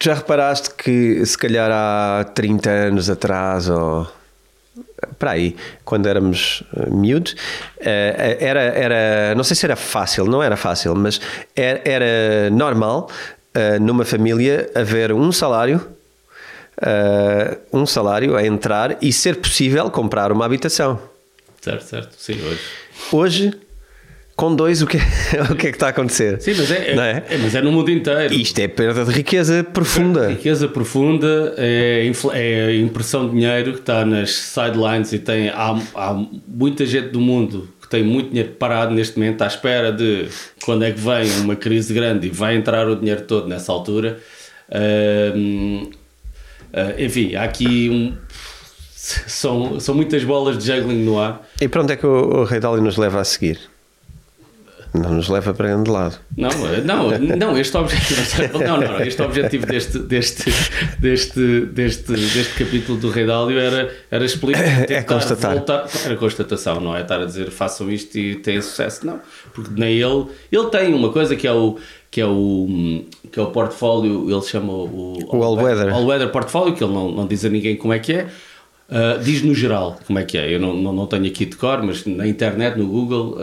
[0.00, 4.06] já reparaste que se calhar há 30 anos atrás ou
[5.18, 7.34] para aí, quando éramos eh, miúdos,
[7.80, 11.20] eh, era, era, não sei se era fácil, não era fácil, mas
[11.56, 13.08] era, era normal
[13.54, 15.80] eh, numa família haver um salário,
[16.80, 20.98] eh, um salário a entrar e ser possível comprar uma habitação.
[21.60, 22.14] Certo, certo.
[22.18, 22.60] Sim, hoje.
[23.12, 23.52] Hoje,
[24.34, 24.96] com dois, o que,
[25.52, 26.40] o que é que está a acontecer?
[26.40, 27.38] Sim, mas é, Não é, é?
[27.38, 28.32] mas é no mundo inteiro.
[28.34, 30.28] Isto é perda de riqueza profunda.
[30.30, 35.78] Riqueza profunda é, é a impressão de dinheiro que está nas sidelines e tem, há,
[35.94, 40.26] há muita gente do mundo tem muito dinheiro parado neste momento à espera de
[40.64, 44.18] quando é que vem uma crise grande e vai entrar o dinheiro todo nessa altura.
[44.70, 45.32] Ah,
[46.98, 48.16] enfim, há aqui um,
[48.96, 51.46] são, são muitas bolas de juggling no ar.
[51.60, 53.71] E para onde é que o, o Rei Dálio nos leva a seguir?
[54.94, 56.18] Não nos leva para grande lado.
[56.36, 60.52] Não, eh, não, não, este objetivo, não, não, este objetivo deste, deste,
[60.98, 65.54] deste, deste, deste capítulo do Rei Dálio era, era explicar, É tentar constatar.
[65.54, 69.18] voltar- era constatação, não é estar a dizer façam isto e têm sucesso, não,
[69.54, 71.78] porque nem ele, ele tem uma coisa que é o
[72.10, 75.94] que é o, que é o portfólio, ele chama o, o All Weather.
[75.94, 78.26] All Weather Portfólio, que ele não, não diz a ninguém como é que é.
[78.90, 80.54] Uh, diz no geral como é que é.
[80.54, 83.38] Eu não, não, não, tenho aqui de cor, mas na internet, no Google,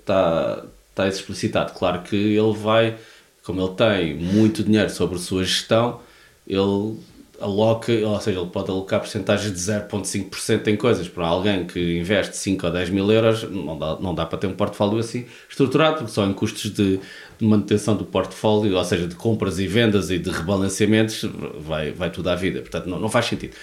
[0.00, 1.72] está uh, tá explicitado.
[1.72, 2.96] Claro que ele vai,
[3.42, 6.00] como ele tem muito dinheiro sobre a sua gestão,
[6.46, 6.98] ele
[7.40, 11.08] aloca, ou seja, ele pode alocar porcentagens de 0,5% em coisas.
[11.08, 14.46] Para alguém que investe 5 ou 10 mil euros, não dá, não dá para ter
[14.48, 16.98] um portfólio assim estruturado, porque só em custos de,
[17.38, 21.24] de manutenção do portfólio, ou seja, de compras e vendas e de rebalanceamentos,
[21.60, 22.60] vai, vai tudo à vida.
[22.60, 23.54] Portanto, não, não faz sentido.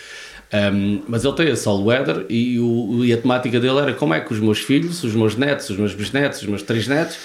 [0.53, 4.13] Um, mas ele tem a Sol Weather e, o, e a temática dele era como
[4.13, 7.17] é que os meus filhos, os meus netos, os meus bisnetos, os meus trisnetos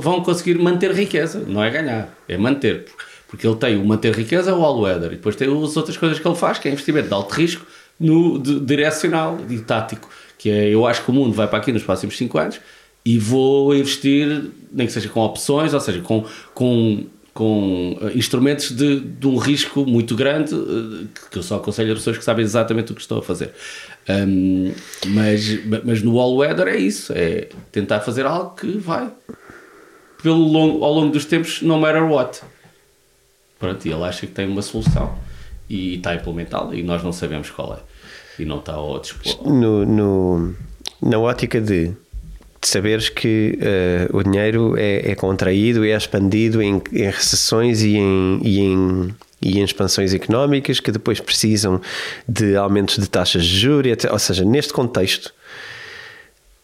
[0.00, 1.42] vão conseguir manter riqueza.
[1.46, 2.86] Não é ganhar, é manter.
[3.28, 6.18] Porque ele tem o manter riqueza, o all weather, e depois tem as outras coisas
[6.18, 7.66] que ele faz, que é investimento de alto risco
[7.98, 10.08] no de, direcional e tático.
[10.38, 12.60] Que é, eu acho que o mundo vai para aqui nos próximos 5 anos
[13.04, 18.72] e vou investir, nem que seja com opções, ou seja, com, com, com uh, instrumentos
[18.72, 22.42] de, de um risco muito grande, uh, que eu só aconselho a pessoas que sabem
[22.42, 23.52] exatamente o que estão a fazer.
[24.08, 24.72] Um,
[25.08, 25.44] mas,
[25.84, 29.10] mas no all weather é isso, é tentar fazer algo que vai
[30.22, 32.40] pelo longo, ao longo dos tempos, no matter what.
[33.58, 35.14] Pronto, e ele acha que tem uma solução
[35.68, 38.42] e, está a implementá-la e nós não sabemos qual é.
[38.42, 39.46] E não está ao dispor.
[39.46, 40.54] No, no,
[41.02, 41.92] na ótica de,
[42.66, 43.56] de saberes que
[44.10, 49.14] uh, o dinheiro é, é, contraído, é expandido em, em recessões e em, e em
[49.40, 51.80] e em expansões económicas que depois precisam
[52.26, 55.32] de aumentos de taxas de juros, ou seja, neste contexto,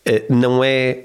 [0.06, 1.04] eh, não é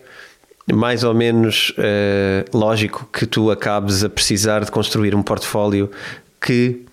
[0.73, 5.91] mais ou menos uh, lógico que tu acabes a precisar de construir um portfólio
[6.41, 6.85] que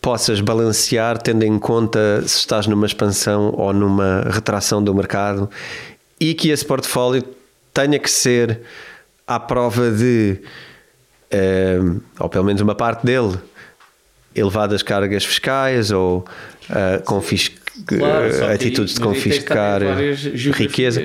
[0.00, 5.50] possas balancear tendo em conta se estás numa expansão ou numa retração do mercado
[6.18, 7.24] e que esse portfólio
[7.72, 8.60] tenha que ser
[9.26, 10.38] à prova de,
[11.32, 13.38] uh, ou pelo menos uma parte dele,
[14.34, 16.24] elevadas cargas fiscais ou
[16.70, 17.52] uh, confisc...
[17.86, 19.80] claro, atitudes de confiscar
[20.52, 21.04] riqueza.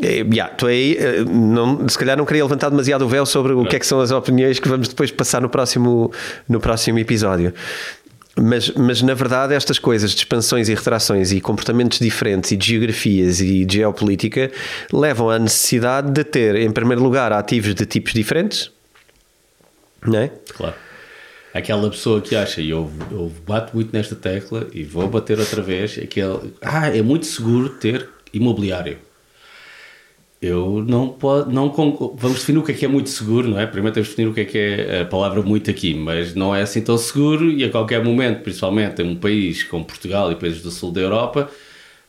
[0.00, 3.52] É, yeah, tu aí, eh, não, se calhar não queria levantar demasiado o véu sobre
[3.52, 6.12] o que é que são as opiniões que vamos depois passar no próximo,
[6.48, 7.52] no próximo episódio.
[8.36, 12.68] Mas, mas na verdade estas coisas de expansões e retrações e comportamentos diferentes e de
[12.68, 14.50] geografias e de geopolítica
[14.92, 18.70] levam à necessidade de ter, em primeiro lugar, ativos de tipos diferentes,
[20.06, 20.30] não é?
[20.56, 20.74] Claro.
[21.52, 25.60] Aquela pessoa que acha, e eu, eu bato muito nesta tecla e vou bater outra
[25.60, 28.98] vez, aquele, ah, é muito seguro ter imobiliário
[30.40, 31.70] eu não posso, não
[32.16, 33.66] vamos definir o que é que é muito seguro, não é?
[33.66, 36.54] Primeiro temos de definir o que é que é a palavra muito aqui, mas não
[36.54, 40.36] é assim tão seguro e a qualquer momento, principalmente em um país como Portugal e
[40.36, 41.50] países do sul da Europa,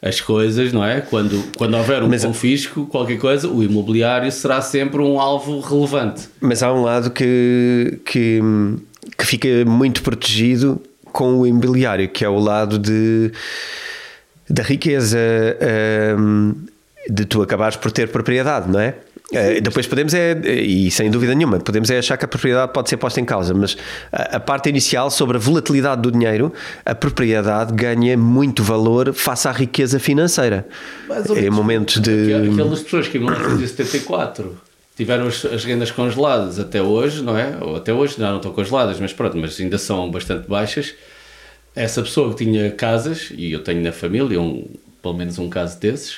[0.01, 1.01] as coisas, não é?
[1.01, 6.29] Quando, quando houver um mas, confisco, qualquer coisa, o imobiliário será sempre um alvo relevante.
[6.39, 8.39] Mas há um lado que, que,
[9.17, 13.31] que fica muito protegido com o imobiliário, que é o lado de
[14.49, 15.19] da riqueza.
[16.17, 16.70] Um,
[17.11, 18.95] de tu acabares por ter propriedade, não é?
[19.31, 22.89] Uh, depois podemos é, e sem dúvida nenhuma, podemos é achar que a propriedade pode
[22.89, 23.77] ser posta em causa, mas
[24.11, 26.51] a, a, parte inicial sobre a volatilidade do dinheiro,
[26.85, 30.67] a propriedade ganha muito valor face à riqueza financeira.
[31.37, 32.33] em momentos de.
[32.33, 34.57] Aquelas pessoas que em 1974
[34.97, 37.57] tiveram as, as, rendas congeladas até hoje, não é?
[37.61, 40.93] Ou até hoje não, não estão congeladas, mas pronto, mas ainda são bastante baixas.
[41.73, 44.67] Essa pessoa que tinha casas, e eu tenho na família um,
[45.01, 46.17] pelo menos um caso desses,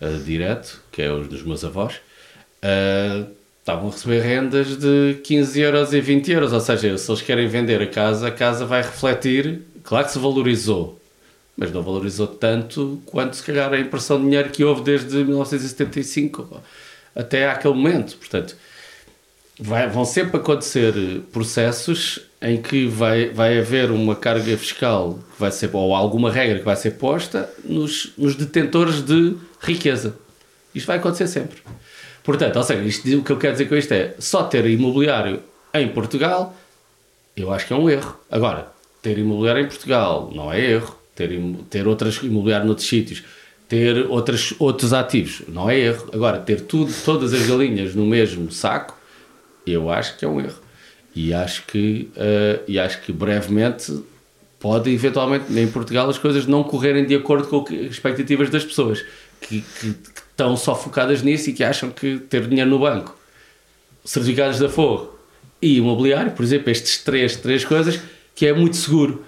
[0.00, 3.28] uh, direto, que é os dos meus avós, uh,
[3.60, 6.52] estavam a receber rendas de 15 euros e 20 euros.
[6.52, 9.62] Ou seja, se eles querem vender a casa, a casa vai refletir.
[9.82, 11.00] Claro que se valorizou,
[11.56, 16.62] mas não valorizou tanto quanto se calhar a impressão de dinheiro que houve desde 1975
[17.14, 18.16] até aquele momento.
[18.16, 18.56] Portanto,
[19.58, 20.94] vai, vão sempre acontecer
[21.32, 26.58] processos em que vai, vai haver uma carga fiscal que vai ser, ou alguma regra
[26.58, 30.16] que vai ser posta nos, nos detentores de riqueza.
[30.74, 31.58] Isto vai acontecer sempre.
[32.22, 35.42] Portanto, ou seja, isto, o que eu quero dizer com isto é só ter imobiliário
[35.74, 36.54] em Portugal,
[37.36, 38.18] eu acho que é um erro.
[38.30, 38.68] Agora,
[39.02, 40.96] ter imobiliário em Portugal não é erro.
[41.14, 41.30] Ter,
[41.68, 43.24] ter outras imobiliário noutros sítios,
[43.68, 46.08] ter outras, outros ativos, não é erro.
[46.12, 48.97] Agora, ter tudo, todas as galinhas no mesmo saco,
[49.70, 50.60] eu acho que é um erro.
[51.14, 54.02] E acho que, uh, e acho que brevemente
[54.58, 59.04] pode eventualmente em Portugal as coisas não correrem de acordo com as expectativas das pessoas
[59.40, 63.16] que, que, que estão só focadas nisso e que acham que ter dinheiro no banco,
[64.04, 65.18] certificados da Forro
[65.60, 68.00] e imobiliário, por exemplo, estes três, três coisas,
[68.34, 69.24] que é muito seguro,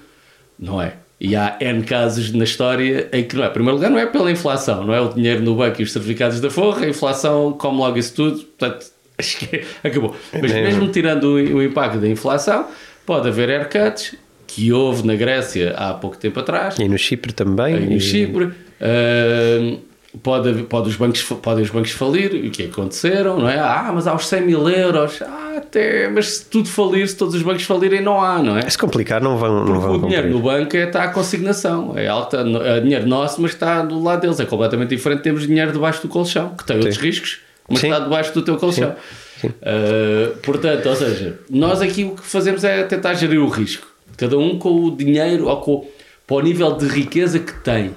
[0.58, 0.94] não é?
[1.20, 3.48] E há N casos na história em que, não é?
[3.48, 5.92] Em primeiro lugar, não é pela inflação, não é o dinheiro no banco e os
[5.92, 8.86] certificados da Forro, a inflação come logo isso tudo, portanto,
[9.20, 10.16] Acho que acabou.
[10.32, 12.66] Mas mesmo tirando o, o impacto da inflação,
[13.06, 14.16] pode haver haircuts,
[14.46, 16.76] que houve na Grécia há pouco tempo atrás.
[16.78, 17.76] E no Chipre também.
[17.76, 18.46] E no Chipre.
[18.80, 19.78] Uh,
[20.22, 23.58] pode, pode os bancos, podem os bancos falir, o que aconteceram, não é?
[23.58, 25.22] Ah, mas há os 100 mil euros.
[25.22, 28.68] Ah, até, mas se tudo falir, se todos os bancos falirem, não há, não é?
[28.68, 29.64] Se complicar, não vão.
[29.64, 31.96] Não vão o dinheiro no banco é, está a consignação.
[31.96, 34.40] É, alta, é dinheiro nosso, mas está do lado deles.
[34.40, 35.22] É completamente diferente.
[35.22, 37.02] Temos dinheiro debaixo do colchão, que tem outros Sim.
[37.02, 37.40] riscos,
[37.70, 37.86] mas Sim.
[37.90, 38.94] está debaixo do teu colchão.
[39.40, 39.46] Sim.
[39.46, 43.86] Uh, portanto, ou seja, nós aqui o que fazemos é tentar gerir o risco.
[44.16, 45.88] Cada um com o dinheiro ou com,
[46.26, 47.94] com o nível de riqueza que tem.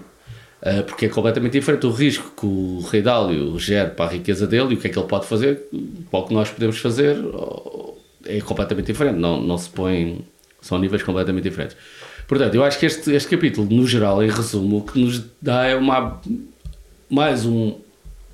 [0.62, 4.48] Uh, porque é completamente diferente o risco que o Rei Dálio gera para a riqueza
[4.48, 5.68] dele e o que é que ele pode fazer,
[6.10, 7.18] para o que nós podemos fazer,
[8.26, 9.18] é completamente diferente.
[9.18, 10.24] Não, não se põe.
[10.62, 11.76] São níveis completamente diferentes.
[12.26, 15.66] Portanto, eu acho que este, este capítulo, no geral, em resumo, o que nos dá
[15.66, 16.22] é uma.
[17.10, 17.76] Mais um.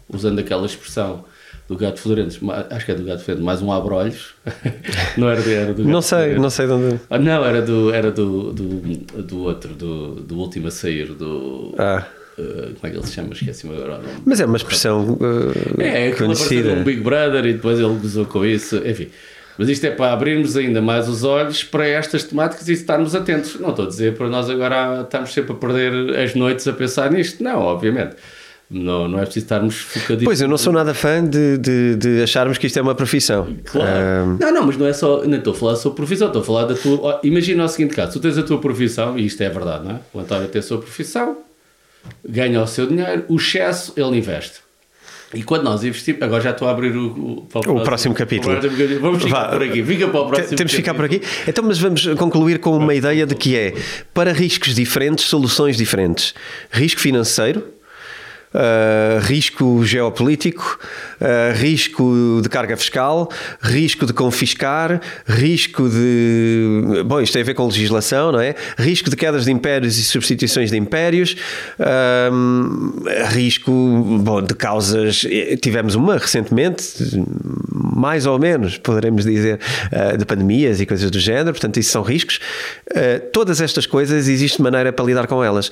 [0.07, 1.25] Usando aquela expressão
[1.69, 2.39] do gato fedorento,
[2.71, 4.33] acho que é do gato fedorento, mais um abrolhos.
[5.15, 6.99] não era, era do Não sei, não sei de onde.
[7.07, 8.81] Ah, não, era do, era do, do,
[9.21, 11.75] do outro, do, do último a sair, do.
[11.77, 12.07] Ah.
[12.39, 13.33] Uh, como é que ele se chama?
[13.33, 14.01] Esqueci-me agora.
[14.25, 16.71] Mas é uma expressão uh, é, é conhecida.
[16.71, 18.77] um Big Brother e depois ele gozou com isso.
[18.77, 19.09] Enfim.
[19.57, 23.59] Mas isto é para abrirmos ainda mais os olhos para estas temáticas e estarmos atentos.
[23.59, 27.11] Não estou a dizer para nós agora estamos sempre a perder as noites a pensar
[27.11, 27.43] nisto.
[27.43, 28.15] Não, obviamente.
[28.71, 30.25] Não, não é preciso estarmos focadinhos.
[30.25, 33.47] Pois, eu não sou nada fã de, de, de acharmos que isto é uma profissão.
[33.65, 34.37] Claro.
[34.39, 35.23] Não, não, mas não é só.
[35.25, 37.19] Não estou a falar sobre profissão, estou a falar da tua.
[37.23, 39.99] Imagina o seguinte caso: tu tens a tua profissão, e isto é verdade, não é?
[40.13, 41.37] O António tem a sua profissão,
[42.23, 44.59] ganha o seu dinheiro, o excesso ele investe.
[45.33, 48.55] E quando nós investimos, agora já estou a abrir o, o, o, próximo, próximo, capítulo.
[48.99, 50.57] Vamos ficar Vá, por aqui, fica para o próximo.
[50.57, 51.21] Temos que ficar por aqui.
[51.47, 53.75] Então, mas vamos concluir com uma ideia de que é
[54.11, 56.33] para riscos diferentes, soluções diferentes.
[56.71, 57.63] Risco financeiro,
[58.51, 60.79] Uh, risco geopolítico,
[61.21, 63.29] uh, risco de carga fiscal,
[63.61, 67.03] risco de confiscar, risco de.
[67.05, 68.55] Bom, isto tem a ver com legislação, não é?
[68.75, 71.35] Risco de quedas de impérios e substituições de impérios,
[71.79, 73.71] uh, risco
[74.19, 75.23] bom, de causas.
[75.61, 77.21] Tivemos uma recentemente,
[77.71, 79.59] mais ou menos, poderemos dizer,
[80.17, 82.39] de pandemias e coisas do género, portanto, isso são riscos.
[83.31, 85.71] todas estas coisas, existe maneira para lidar com elas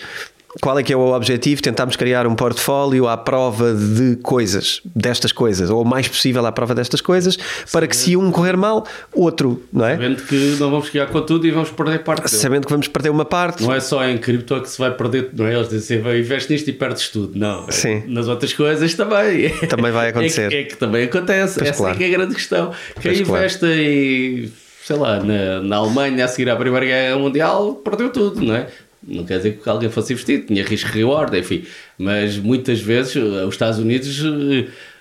[0.61, 1.61] qual é que é o objetivo?
[1.61, 6.51] Tentarmos criar um portfólio à prova de coisas, destas coisas, ou o mais possível à
[6.51, 7.37] prova destas coisas,
[7.71, 9.95] para que se um correr mal, outro, não é?
[9.95, 12.29] Sabendo que não vamos chegar com tudo e vamos perder parte.
[12.29, 13.63] Sabendo que vamos perder uma parte.
[13.63, 15.55] Não é só em cripto que se vai perder, não é?
[15.55, 17.37] Eles dizem, investe nisto e perdes tudo.
[17.37, 17.69] Não.
[17.71, 18.03] Sim.
[18.07, 19.49] Nas outras coisas também.
[19.67, 20.47] Também vai acontecer.
[20.47, 21.57] É que, é que também acontece.
[21.57, 21.95] Pois Essa claro.
[21.95, 22.71] é que é a grande questão.
[23.01, 23.75] Quem pois investe claro.
[23.75, 24.51] em
[24.87, 28.67] sei lá, na, na Alemanha a seguir à Primeira Guerra Mundial, perdeu tudo, não é?
[29.07, 31.63] Não quer dizer que alguém fosse investido, tinha risco-reward, enfim.
[31.97, 34.19] Mas muitas vezes eh, os Estados Unidos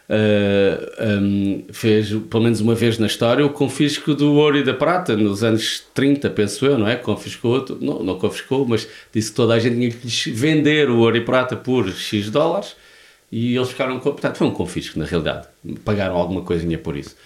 [0.09, 4.75] uh, um, fez, pelo menos uma vez na história, o confisco do ouro e da
[4.75, 6.97] prata, nos anos 30, penso eu, não é?
[6.97, 11.17] Confiscou, não, não confiscou, mas disse que toda a gente tinha que vender o ouro
[11.17, 12.77] e prata por X dólares
[13.31, 13.99] e eles ficaram.
[13.99, 15.49] Portanto, foi um confisco, na realidade.
[15.85, 17.17] Pagaram alguma coisinha por isso.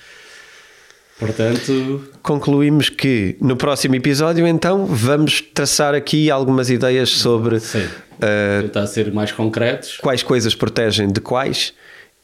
[1.21, 2.03] Portanto.
[2.23, 7.57] Concluímos que no próximo episódio, então, vamos traçar aqui algumas ideias sobre.
[7.57, 9.99] Uh, tentar ser mais concretos.
[9.99, 11.75] Quais coisas protegem de quais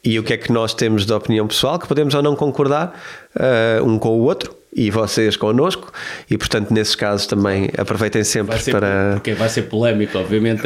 [0.03, 2.99] e o que é que nós temos de opinião pessoal, que podemos ou não concordar
[3.35, 5.91] uh, um com o outro e vocês connosco,
[6.29, 9.13] e portanto, nesses casos também aproveitem sempre para.
[9.13, 10.61] Porque vai ser polémico, obviamente,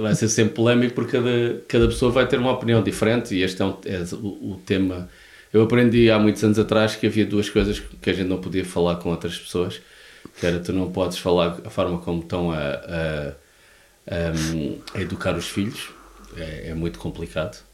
[0.00, 3.62] vai ser sempre polémico porque cada, cada pessoa vai ter uma opinião diferente e este
[3.62, 5.08] é, um, é o tema
[5.52, 8.64] eu aprendi há muitos anos atrás que havia duas coisas que a gente não podia
[8.64, 9.80] falar com outras pessoas,
[10.38, 13.28] que era tu não podes falar a forma como estão a, a,
[14.08, 15.90] a, a educar os filhos,
[16.36, 17.64] é, é muito complicado.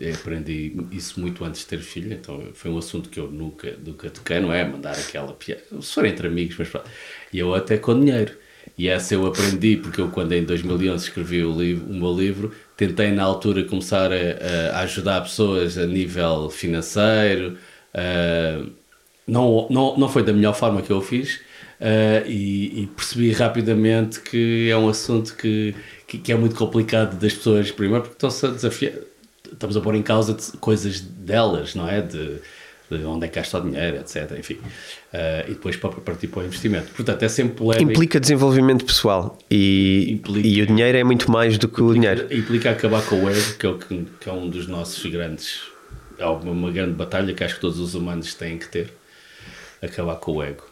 [0.00, 3.76] Eu aprendi isso muito antes de ter filho, então foi um assunto que eu nunca,
[3.84, 4.64] nunca toquei, não é?
[4.64, 6.90] Mandar aquela piada, se for entre amigos, mas pronto.
[7.32, 8.36] E eu até com dinheiro.
[8.76, 12.54] E essa eu aprendi porque eu, quando em 2011 escrevi o, livro, o meu livro,
[12.78, 17.58] tentei na altura começar a, a ajudar pessoas a nível financeiro.
[17.92, 18.70] Uh,
[19.26, 21.40] não, não, não foi da melhor forma que eu fiz
[21.80, 25.74] uh, e, e, percebi rapidamente que é um assunto que,
[26.06, 28.92] que, que, é muito complicado das pessoas, primeiro porque estão-se a desafiar,
[29.52, 32.00] estamos a pôr em causa coisas delas, não é?
[32.00, 32.38] De,
[32.90, 34.38] de onde é que gasta o dinheiro, etc.
[34.38, 36.92] Enfim, uh, e depois para partir para o investimento.
[36.92, 37.90] Portanto, é sempre polémico.
[37.90, 41.94] Implica desenvolvimento pessoal e, implica, e o dinheiro é muito mais do que implica, o
[41.94, 42.34] dinheiro.
[42.34, 45.60] Implica acabar com o ego, que é, o que, que é um dos nossos grandes.
[46.18, 48.92] É uma, uma grande batalha que acho que todos os humanos têm que ter.
[49.82, 50.67] Acabar com o ego.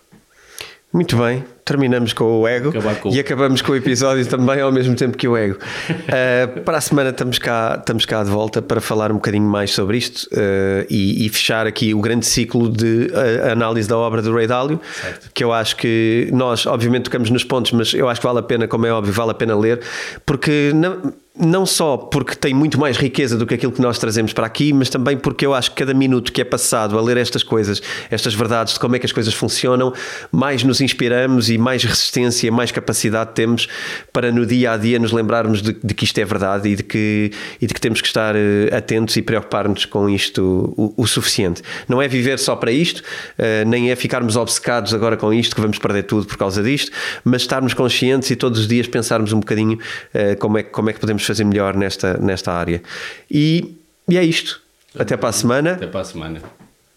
[0.93, 2.73] Muito bem, terminamos com o ego
[3.03, 3.11] com...
[3.11, 5.59] e acabamos com o episódio também ao mesmo tempo que o ego.
[5.91, 9.73] Uh, para a semana estamos cá, estamos cá de volta para falar um bocadinho mais
[9.73, 14.23] sobre isto uh, e, e, fechar aqui o grande ciclo de uh, análise da obra
[14.23, 15.31] do Ray Dalio, certo.
[15.35, 18.43] que eu acho que nós, obviamente, tocamos nos pontos, mas eu acho que vale a
[18.43, 19.81] pena, como é óbvio, vale a pena ler,
[20.25, 24.33] porque não não só porque tem muito mais riqueza do que aquilo que nós trazemos
[24.33, 27.19] para aqui, mas também porque eu acho que cada minuto que é passado a ler
[27.19, 29.93] estas coisas, estas verdades de como é que as coisas funcionam,
[30.33, 33.69] mais nos inspiramos e mais resistência, mais capacidade temos
[34.13, 36.83] para no dia a dia nos lembrarmos de, de que isto é verdade e de
[36.83, 37.31] que,
[37.61, 41.63] e de que temos que estar uh, atentos e preocupar-nos com isto o, o, suficiente.
[41.89, 45.61] Não é viver só para isto, uh, nem é ficarmos obcecados agora com isto, que
[45.61, 46.91] vamos perder tudo por causa disto,
[47.25, 49.79] mas estarmos conscientes e todos os dias pensarmos um bocadinho
[50.15, 52.83] uh, como, é, como é que podemos fazer melhor nesta, nesta área.
[53.31, 53.77] E,
[54.09, 54.61] e é isto.
[54.99, 55.73] Até para a semana.
[55.73, 56.41] Até para a semana.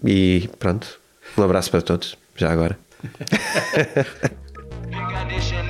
[0.04, 1.00] E pronto.
[1.38, 2.78] Um abraço para todos, já agora.